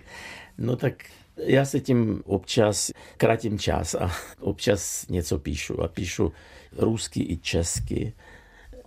[0.58, 1.04] No tak
[1.36, 5.82] já se tím občas kratím čas a občas něco píšu.
[5.82, 6.32] A píšu
[6.76, 8.12] rusky i česky.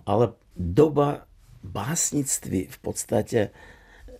[0.06, 1.26] Ale doba
[1.62, 3.50] básnictví v podstatě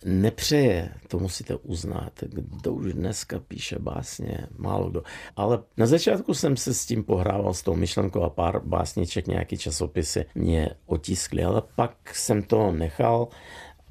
[0.04, 2.12] nepřeje, to musíte uznat.
[2.20, 5.02] Kdo už dneska píše básně, málo kdo.
[5.36, 9.58] Ale na začátku jsem se s tím pohrával, s tou myšlenkou a pár básniček, nějaký
[9.58, 13.28] časopisy mě otiskly, ale pak jsem to nechal.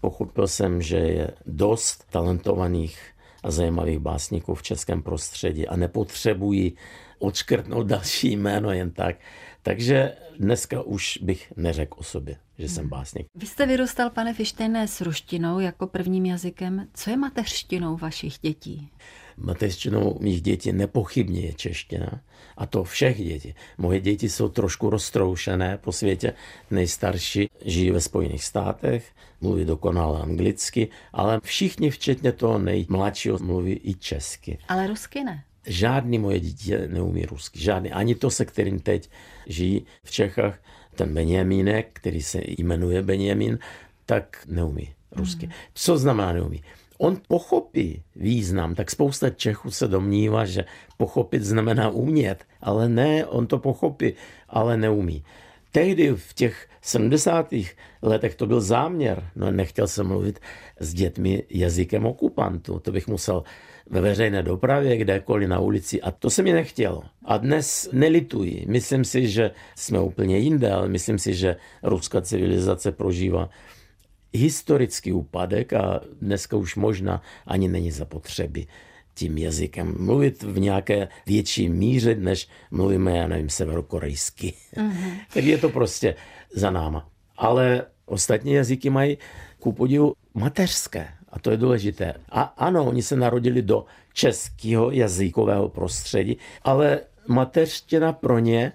[0.02, 3.00] Pochopil jsem, že je dost talentovaných
[3.44, 6.78] a zajímavých básníků v českém prostředí a nepotřebují
[7.20, 9.16] odškrtnout další jméno jen tak.
[9.62, 13.28] Takže dneska už bych neřekl o sobě, že jsem básník.
[13.36, 16.88] Vy jste vyrůstal, pane Fištejné, s ruštinou jako prvním jazykem.
[16.94, 18.90] Co je mateřštinou vašich dětí?
[19.38, 22.22] Mateřštinou mých dětí nepochybně je čeština.
[22.58, 23.56] A to všech dětí.
[23.78, 26.34] Moje děti jsou trošku roztroušené po světě.
[26.72, 29.12] Nejstarší žijí ve Spojených státech,
[29.42, 34.58] mluví dokonale anglicky, ale všichni, včetně toho nejmladšího, mluví i česky.
[34.68, 35.44] Ale rusky ne.
[35.66, 37.60] Žádný moje dítě neumí rusky.
[37.60, 37.92] Žádný.
[37.92, 39.10] Ani to, se kterým teď
[39.48, 40.60] žijí v Čechách,
[40.94, 43.60] ten Benjamínek, který se jmenuje Benjamin,
[44.06, 45.46] tak neumí rusky.
[45.46, 45.56] Hmm.
[45.74, 46.64] Co znamená neumí?
[46.98, 50.66] On pochopí význam, tak spousta Čechů se domnívá, že
[50.98, 54.14] pochopit znamená umět, ale ne, on to pochopí,
[54.50, 55.24] ale neumí.
[55.72, 57.54] Tehdy v těch 70.
[58.02, 59.30] letech to byl záměr.
[59.36, 60.40] No, nechtěl jsem mluvit
[60.80, 62.80] s dětmi jazykem okupantu.
[62.80, 63.44] To bych musel
[63.90, 67.04] ve veřejné dopravě, kdekoliv na ulici a to se mi nechtělo.
[67.26, 68.66] A dnes nelituji.
[68.68, 73.50] Myslím si, že jsme úplně jinde, ale myslím si, že ruská civilizace prožívá
[74.34, 78.68] historický úpadek a dneska už možná ani není zapotřebí
[79.14, 84.54] tím jazykem mluvit v nějaké větší míře, než mluvíme, já nevím, severokorejsky.
[84.76, 85.20] Mm-hmm.
[85.34, 86.16] tak je to prostě
[86.56, 87.10] za náma.
[87.38, 89.18] Ale ostatní jazyky mají
[89.60, 91.08] ku podivu mateřské.
[91.34, 92.14] A to je důležité.
[92.30, 98.72] A ano, oni se narodili do českého jazykového prostředí, ale mateřština pro ně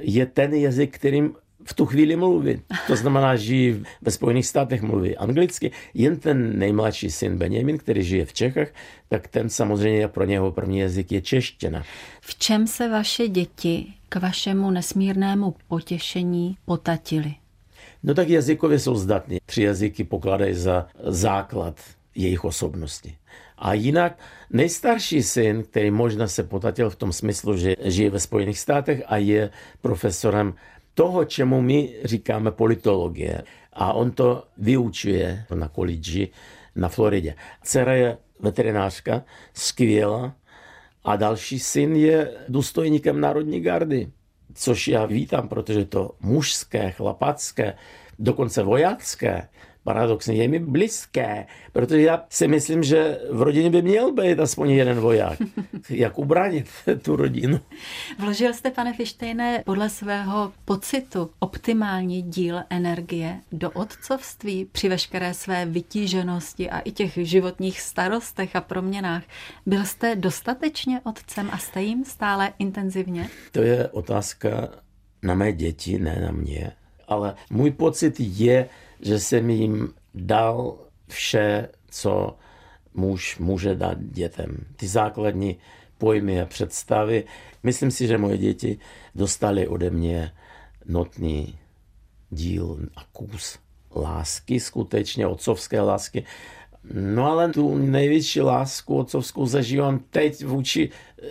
[0.00, 2.62] je ten jazyk, kterým v tu chvíli mluví.
[2.86, 5.70] To znamená, že ve Spojených státech mluví anglicky.
[5.94, 8.68] Jen ten nejmladší syn Benjamin, který žije v Čechách,
[9.08, 11.82] tak ten samozřejmě pro něho první jazyk je čeština.
[12.20, 17.34] V čem se vaše děti k vašemu nesmírnému potěšení potatili?
[18.06, 19.38] No tak jazykově jsou zdatní.
[19.46, 21.80] Tři jazyky pokládají za základ
[22.14, 23.16] jejich osobnosti.
[23.58, 24.18] A jinak
[24.50, 29.16] nejstarší syn, který možná se potatil v tom smyslu, že žije ve Spojených státech a
[29.16, 29.50] je
[29.80, 30.54] profesorem
[30.94, 33.42] toho, čemu my říkáme politologie.
[33.72, 36.26] A on to vyučuje na college
[36.76, 37.34] na Floridě.
[37.62, 39.24] Dcera je veterinářka,
[39.54, 40.34] skvělá,
[41.04, 44.08] a další syn je důstojníkem Národní gardy.
[44.54, 47.74] Což já vítám, protože to mužské, chlapacké,
[48.18, 49.48] dokonce vojácké,
[49.84, 54.70] paradoxně je mi blízké, protože já si myslím, že v rodině by měl být aspoň
[54.70, 55.38] jeden voják.
[55.90, 56.68] Jak ubránit
[57.02, 57.60] tu rodinu?
[58.18, 65.66] Vložil jste, pane Fištejne, podle svého pocitu optimální díl energie do otcovství při veškeré své
[65.66, 69.22] vytíženosti a i těch životních starostech a proměnách.
[69.66, 73.28] Byl jste dostatečně otcem a jste jim stále intenzivně?
[73.52, 74.68] To je otázka
[75.22, 76.72] na mé děti, ne na mě.
[77.08, 78.68] Ale můj pocit je,
[79.04, 80.78] že jsem jim dal
[81.08, 82.36] vše, co
[82.94, 84.56] muž může dát dětem.
[84.76, 85.56] Ty základní
[85.98, 87.24] pojmy a představy.
[87.62, 88.78] Myslím si, že moje děti
[89.14, 90.32] dostali ode mě
[90.86, 91.58] notný
[92.30, 93.58] díl a kus
[93.96, 96.24] lásky, skutečně otcovské lásky.
[96.92, 100.90] No ale tu největší lásku otcovskou zažívám teď vůči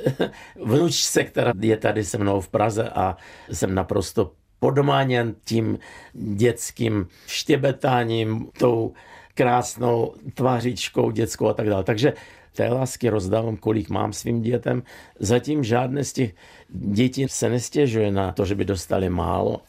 [0.66, 3.18] vnučce, která je tady se mnou v Praze a
[3.52, 4.32] jsem naprosto
[4.64, 5.80] podmáněn tím
[6.14, 8.94] dětským štěbetáním, tou
[9.34, 11.84] krásnou tvářičkou dětskou a tak dále.
[11.84, 12.14] Takže
[12.56, 14.84] té lásky rozdávám, kolik mám svým dětem.
[15.20, 16.34] Zatím žádné z těch
[16.70, 19.62] dětí se nestěžuje na to, že by dostali málo.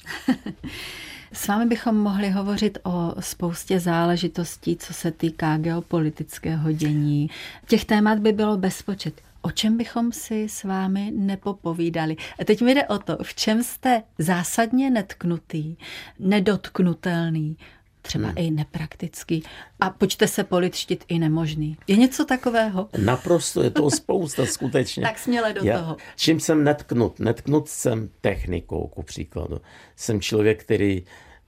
[1.33, 7.31] S vámi bychom mohli hovořit o spoustě záležitostí, co se týká geopolitického dění.
[7.67, 9.15] Těch témat by bylo bezpočet
[9.45, 12.17] o čem bychom si s vámi nepopovídali.
[12.41, 15.77] A teď mi jde o to, v čem jste zásadně netknutý,
[16.19, 17.57] nedotknutelný,
[18.03, 18.39] třeba hmm.
[18.39, 19.43] i nepraktický.
[19.81, 21.77] A počte se politštit i nemožný.
[21.87, 22.89] Je něco takového?
[23.05, 25.03] Naprosto, je to spousta skutečně.
[25.03, 25.97] tak směle do Já, toho.
[26.17, 27.21] Čím jsem netknut?
[27.21, 29.61] Netknut jsem technikou, ku příkladu.
[29.97, 31.05] Jsem člověk, který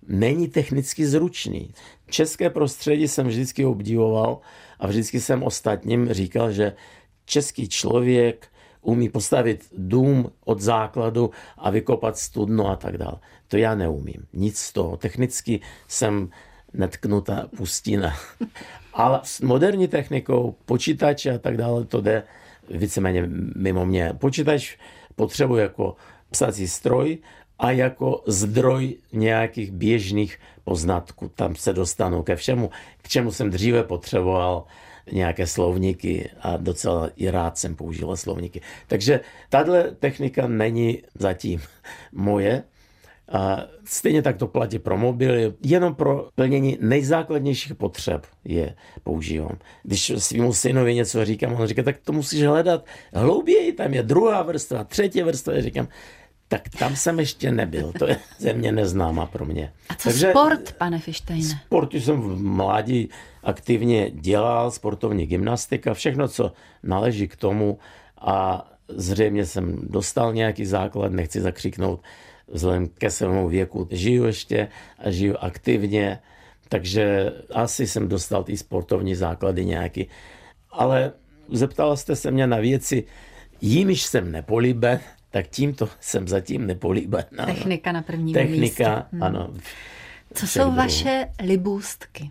[0.09, 1.75] není technicky zručný.
[2.11, 4.39] České prostředí jsem vždycky obdivoval
[4.81, 6.73] a vždycky jsem ostatním říkal, že
[7.27, 8.49] český člověk
[8.83, 13.19] umí postavit dům od základu a vykopat studno a tak dále.
[13.49, 14.27] To já neumím.
[14.33, 14.97] Nic z toho.
[14.97, 16.31] Technicky jsem
[16.73, 18.15] netknutá pustina.
[18.95, 22.23] Ale s moderní technikou, počítače a tak dále, to jde
[22.71, 24.13] víceméně mimo mě.
[24.19, 24.77] Počítač
[25.17, 25.97] potřebuje jako
[26.31, 27.19] psací stroj
[27.59, 31.29] a jako zdroj nějakých běžných poznatků.
[31.29, 32.71] Tam se dostanu ke všemu,
[33.03, 34.65] k čemu jsem dříve potřeboval
[35.13, 38.61] nějaké slovníky a docela i rád jsem použila slovníky.
[38.87, 41.61] Takže tahle technika není zatím
[42.13, 42.63] moje.
[43.33, 49.59] A stejně tak to platí pro mobily, jenom pro plnění nejzákladnějších potřeb je používám.
[49.83, 52.85] Když svým synovi něco říkám, on říká, tak to musíš hledat
[53.15, 55.89] hlouběji, tam je druhá vrstva, třetí vrstva, já říkám,
[56.49, 57.93] tak tam jsem ještě nebyl.
[57.99, 59.73] To je země neznáma pro mě.
[59.89, 61.61] A co Takže sport, pane Fištejne?
[61.67, 63.09] Sport jsem v mládí
[63.43, 67.79] aktivně dělal, sportovní gymnastika, všechno, co náleží k tomu
[68.21, 72.03] a zřejmě jsem dostal nějaký základ, nechci zakřiknout
[72.49, 73.89] vzhledem ke svému věku.
[73.91, 74.69] Žiju ještě
[74.99, 76.19] a žiju aktivně,
[76.69, 80.09] takže asi jsem dostal ty sportovní základy nějaký.
[80.71, 81.13] Ale
[81.49, 83.05] zeptala jste se mě na věci,
[83.61, 85.01] jimiž jsem nepolíben,
[85.37, 87.25] tak tímto jsem zatím nepolíben.
[87.47, 88.85] Technika na první Technika, místě.
[89.13, 89.23] Hmm.
[89.23, 89.51] ano.
[90.35, 90.77] Co jsou druhou.
[90.77, 92.31] vaše libůstky?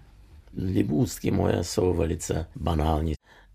[0.58, 3.14] Libůstky moje jsou velice banální.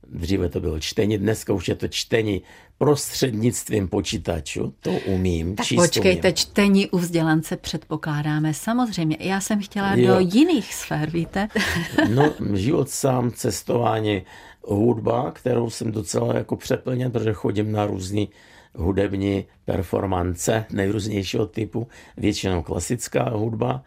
[0.09, 2.42] Dříve to bylo čtení, dneska už je to čtení
[2.78, 5.57] prostřednictvím počítaču, to umím.
[5.57, 6.36] Tak počkejte, umím.
[6.36, 8.55] čtení u vzdělance předpokládáme.
[8.55, 10.14] Samozřejmě, já jsem chtěla jo.
[10.14, 11.48] do jiných sfér, víte?
[12.09, 14.22] no, život sám, cestování,
[14.64, 18.28] hudba, kterou jsem docela jako přeplněn, protože chodím na různý
[18.75, 23.83] hudební performance nejrůznějšího typu, většinou klasická hudba,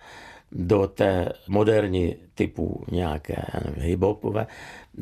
[0.51, 3.35] do té moderní typu nějaké
[3.77, 4.47] hip-hopové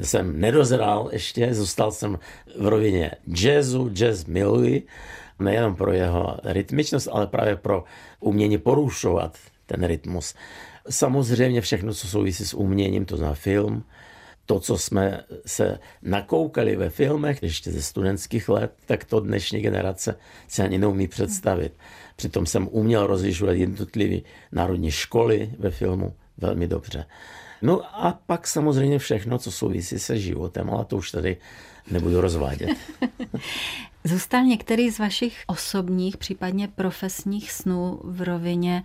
[0.01, 2.19] jsem nedozrál ještě, zůstal jsem
[2.59, 4.87] v rovině jazzu, jazz miluji,
[5.39, 7.83] nejenom pro jeho rytmičnost, ale právě pro
[8.19, 10.35] umění porušovat ten rytmus.
[10.89, 13.83] Samozřejmě všechno, co souvisí s uměním, to znamená film,
[14.45, 20.17] to, co jsme se nakoukali ve filmech ještě ze studentských let, tak to dnešní generace
[20.47, 21.73] si ani neumí představit.
[22.15, 24.21] Přitom jsem uměl rozlišovat jednotlivé
[24.51, 27.05] národní školy ve filmu velmi dobře.
[27.61, 31.37] No a pak samozřejmě všechno, co souvisí se životem, ale to už tady
[31.91, 32.69] nebudu rozvádět.
[34.03, 38.83] Zůstal některý z vašich osobních, případně profesních snů v rovině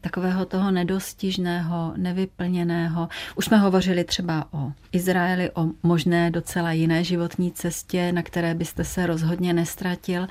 [0.00, 3.08] takového toho nedostižného, nevyplněného.
[3.36, 8.84] Už jsme hovořili třeba o Izraeli, o možné docela jiné životní cestě, na které byste
[8.84, 10.26] se rozhodně nestratil.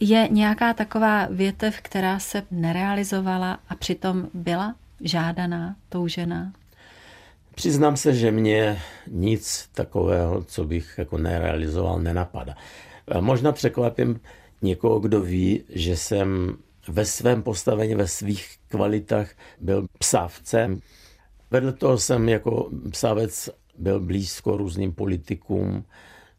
[0.00, 6.52] Je nějaká taková větev, která se nerealizovala a přitom byla žádaná, toužená?
[7.54, 8.78] Přiznám se, že mě
[9.10, 12.56] nic takového, co bych jako nerealizoval, nenapadá.
[13.20, 14.20] Možná překvapím
[14.62, 16.56] někoho, kdo ví, že jsem
[16.88, 20.80] ve svém postavení, ve svých kvalitách byl psavcem.
[21.50, 25.84] Vedle toho jsem jako psavec byl blízko různým politikům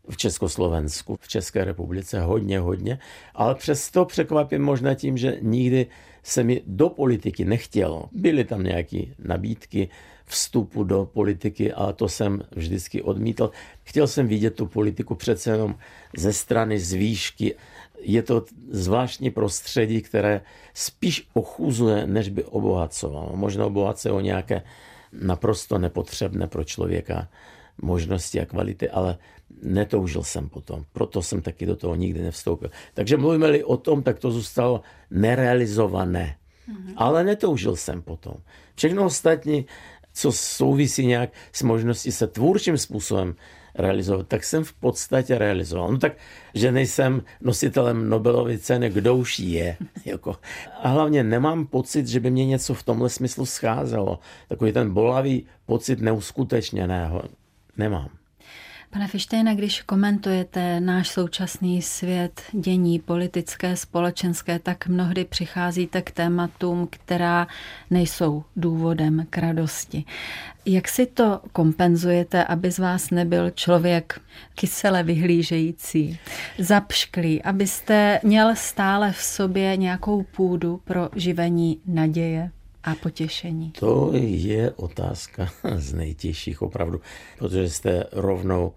[0.09, 2.99] v Československu, v České republice, hodně, hodně.
[3.35, 5.87] Ale přesto překvapím možná tím, že nikdy
[6.23, 8.09] se mi do politiky nechtělo.
[8.11, 9.89] Byly tam nějaké nabídky
[10.32, 13.51] vstupu do politiky, ale to jsem vždycky odmítl.
[13.84, 15.75] Chtěl jsem vidět tu politiku přece jenom
[16.17, 17.55] ze strany, z výšky.
[18.01, 20.41] Je to zvláštní prostředí, které
[20.73, 23.36] spíš ochuzuje, než by obohacovalo.
[23.36, 24.61] Možná obohacuje o nějaké
[25.11, 27.27] naprosto nepotřebné pro člověka
[27.82, 29.17] možnosti a kvality, ale
[29.63, 30.86] netoužil jsem potom.
[30.93, 32.71] Proto jsem taky do toho nikdy nevstoupil.
[32.93, 36.36] Takže mluvíme-li o tom, tak to zůstalo nerealizované.
[36.69, 36.93] Mm-hmm.
[36.95, 38.34] Ale netoužil jsem potom.
[38.75, 39.65] Všechno ostatní,
[40.14, 43.36] co souvisí nějak s možností se tvůrčím způsobem
[43.76, 45.91] realizovat, tak jsem v podstatě realizoval.
[45.91, 46.14] No tak,
[46.53, 49.78] že nejsem nositelem Nobelovy ceny, kdo už je.
[50.05, 50.36] Jako.
[50.84, 54.20] A hlavně nemám pocit, že by mě něco v tomhle smyslu scházelo.
[54.47, 57.24] Takový ten bolavý pocit neuskutečněného
[57.78, 58.20] nemám.
[58.93, 66.87] Pane Fištejne, když komentujete náš současný svět, dění politické, společenské, tak mnohdy přicházíte k tématům,
[66.91, 67.47] která
[67.89, 70.03] nejsou důvodem k radosti.
[70.65, 74.21] Jak si to kompenzujete, aby z vás nebyl člověk
[74.55, 76.19] kysele vyhlížející,
[76.59, 82.51] zapšklý, abyste měl stále v sobě nějakou půdu pro živení naděje?
[82.84, 83.71] A potěšení?
[83.71, 87.01] To je otázka z nejtěžších opravdu,
[87.38, 88.73] protože jste rovnou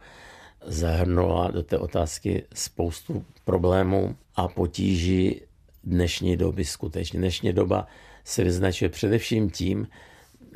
[0.66, 5.40] zahrnula do té otázky spoustu problémů a potíží
[5.84, 7.18] dnešní doby skutečně.
[7.18, 7.86] Dnešní doba
[8.24, 9.88] se vyznačuje především tím,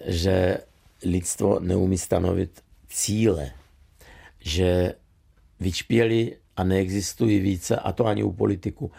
[0.07, 0.59] že
[1.05, 3.53] lidstvo neumí stanovit cíle,
[4.41, 4.95] že
[5.61, 8.91] vyčpěli a neexistují více, a to ani u politiku,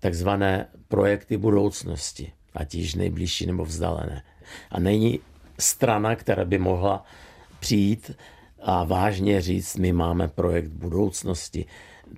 [0.00, 4.22] takzvané projekty budoucnosti ať již nejbližší nebo vzdálené.
[4.70, 5.20] A není
[5.58, 7.04] strana, která by mohla
[7.60, 8.10] přijít
[8.62, 11.64] a vážně říct, my máme projekt budoucnosti.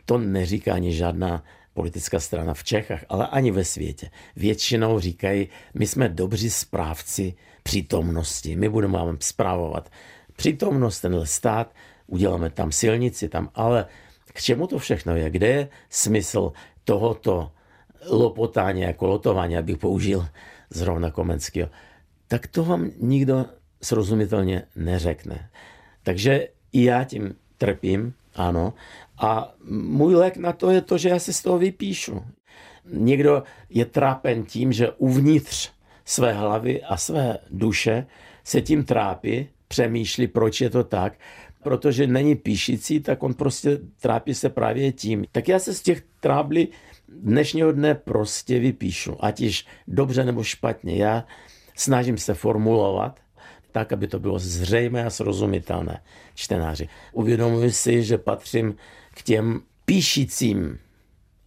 [0.05, 4.11] To neříká ani žádná politická strana v Čechách, ale ani ve světě.
[4.37, 9.91] Většinou říkají, my jsme dobří správci přítomnosti, my budeme vám zprávovat
[10.37, 11.75] přítomnost, tenhle stát,
[12.07, 13.87] uděláme tam silnici, tam, ale
[14.33, 15.31] k čemu to všechno je?
[15.31, 16.53] Kde je smysl
[16.85, 17.53] tohoto
[18.11, 20.27] lopotání, jako lotování, abych použil
[20.71, 21.69] zrovna Komenského,
[22.29, 23.47] tak to vám nikdo
[23.83, 25.51] srozumitelně neřekne.
[26.03, 28.75] Takže i já tím trpím, ano.
[29.19, 32.25] A můj lék na to je to, že já si z toho vypíšu.
[32.93, 35.71] Někdo je trápen tím, že uvnitř
[36.05, 38.07] své hlavy a své duše
[38.45, 41.13] se tím trápí, přemýšlí, proč je to tak,
[41.63, 45.25] protože není píšící, tak on prostě trápí se právě tím.
[45.33, 46.69] Tak já se z těch tráblí
[47.09, 50.97] dnešního dne prostě vypíšu, ať již dobře nebo špatně.
[50.97, 51.25] Já
[51.77, 53.21] snažím se formulovat
[53.73, 56.03] tak, aby to bylo zřejmé a srozumitelné
[56.35, 56.89] čtenáři.
[57.13, 58.75] Uvědomuji si, že patřím
[59.15, 60.79] k těm píšícím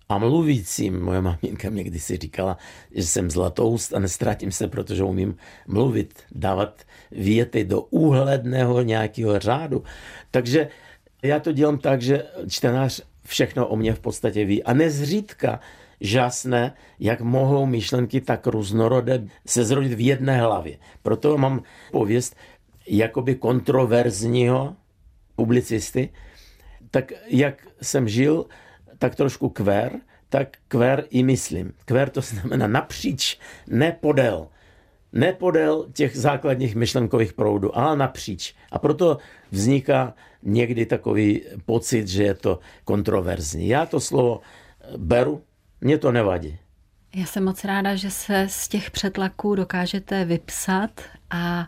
[0.09, 1.01] a mluvícím.
[1.01, 2.57] Moje maminka mě kdysi říkala,
[2.95, 5.35] že jsem zlatoust a nestratím se, protože umím
[5.67, 6.81] mluvit, dávat
[7.11, 9.83] věty do úhledného nějakého řádu.
[10.31, 10.67] Takže
[11.23, 13.01] já to dělám tak, že čtenář
[13.31, 14.63] všechno o mě v podstatě ví.
[14.63, 15.59] A nezřídka
[16.01, 20.77] žasné, jak mohou myšlenky tak různorodé se zrodit v jedné hlavě.
[21.03, 22.35] Proto mám pověst
[22.87, 24.75] jakoby kontroverzního
[25.35, 26.09] publicisty,
[26.91, 28.45] tak jak jsem žil,
[28.97, 29.91] tak trošku kver,
[30.29, 31.73] tak kver i myslím.
[31.85, 34.47] Kver to znamená napříč, ne podél.
[35.13, 38.55] Ne podél těch základních myšlenkových proudů, ale napříč.
[38.71, 39.17] A proto
[39.51, 43.67] vzniká někdy takový pocit, že je to kontroverzní.
[43.67, 44.41] Já to slovo
[44.97, 45.43] beru,
[45.81, 46.57] mě to nevadí.
[47.15, 51.67] Já jsem moc ráda, že se z těch přetlaků dokážete vypsat a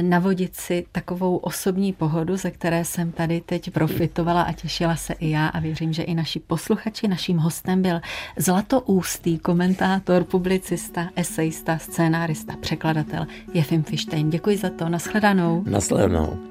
[0.00, 5.30] navodit si takovou osobní pohodu, ze které jsem tady teď profitovala a těšila se i
[5.30, 7.08] já a věřím, že i naši posluchači.
[7.08, 8.00] Naším hostem byl
[8.36, 14.30] zlatoústý komentátor, publicista, esejista, scénárista, překladatel Jefim Fištejn.
[14.30, 15.64] Děkuji za to, nashledanou.
[15.66, 16.48] Nashledanou.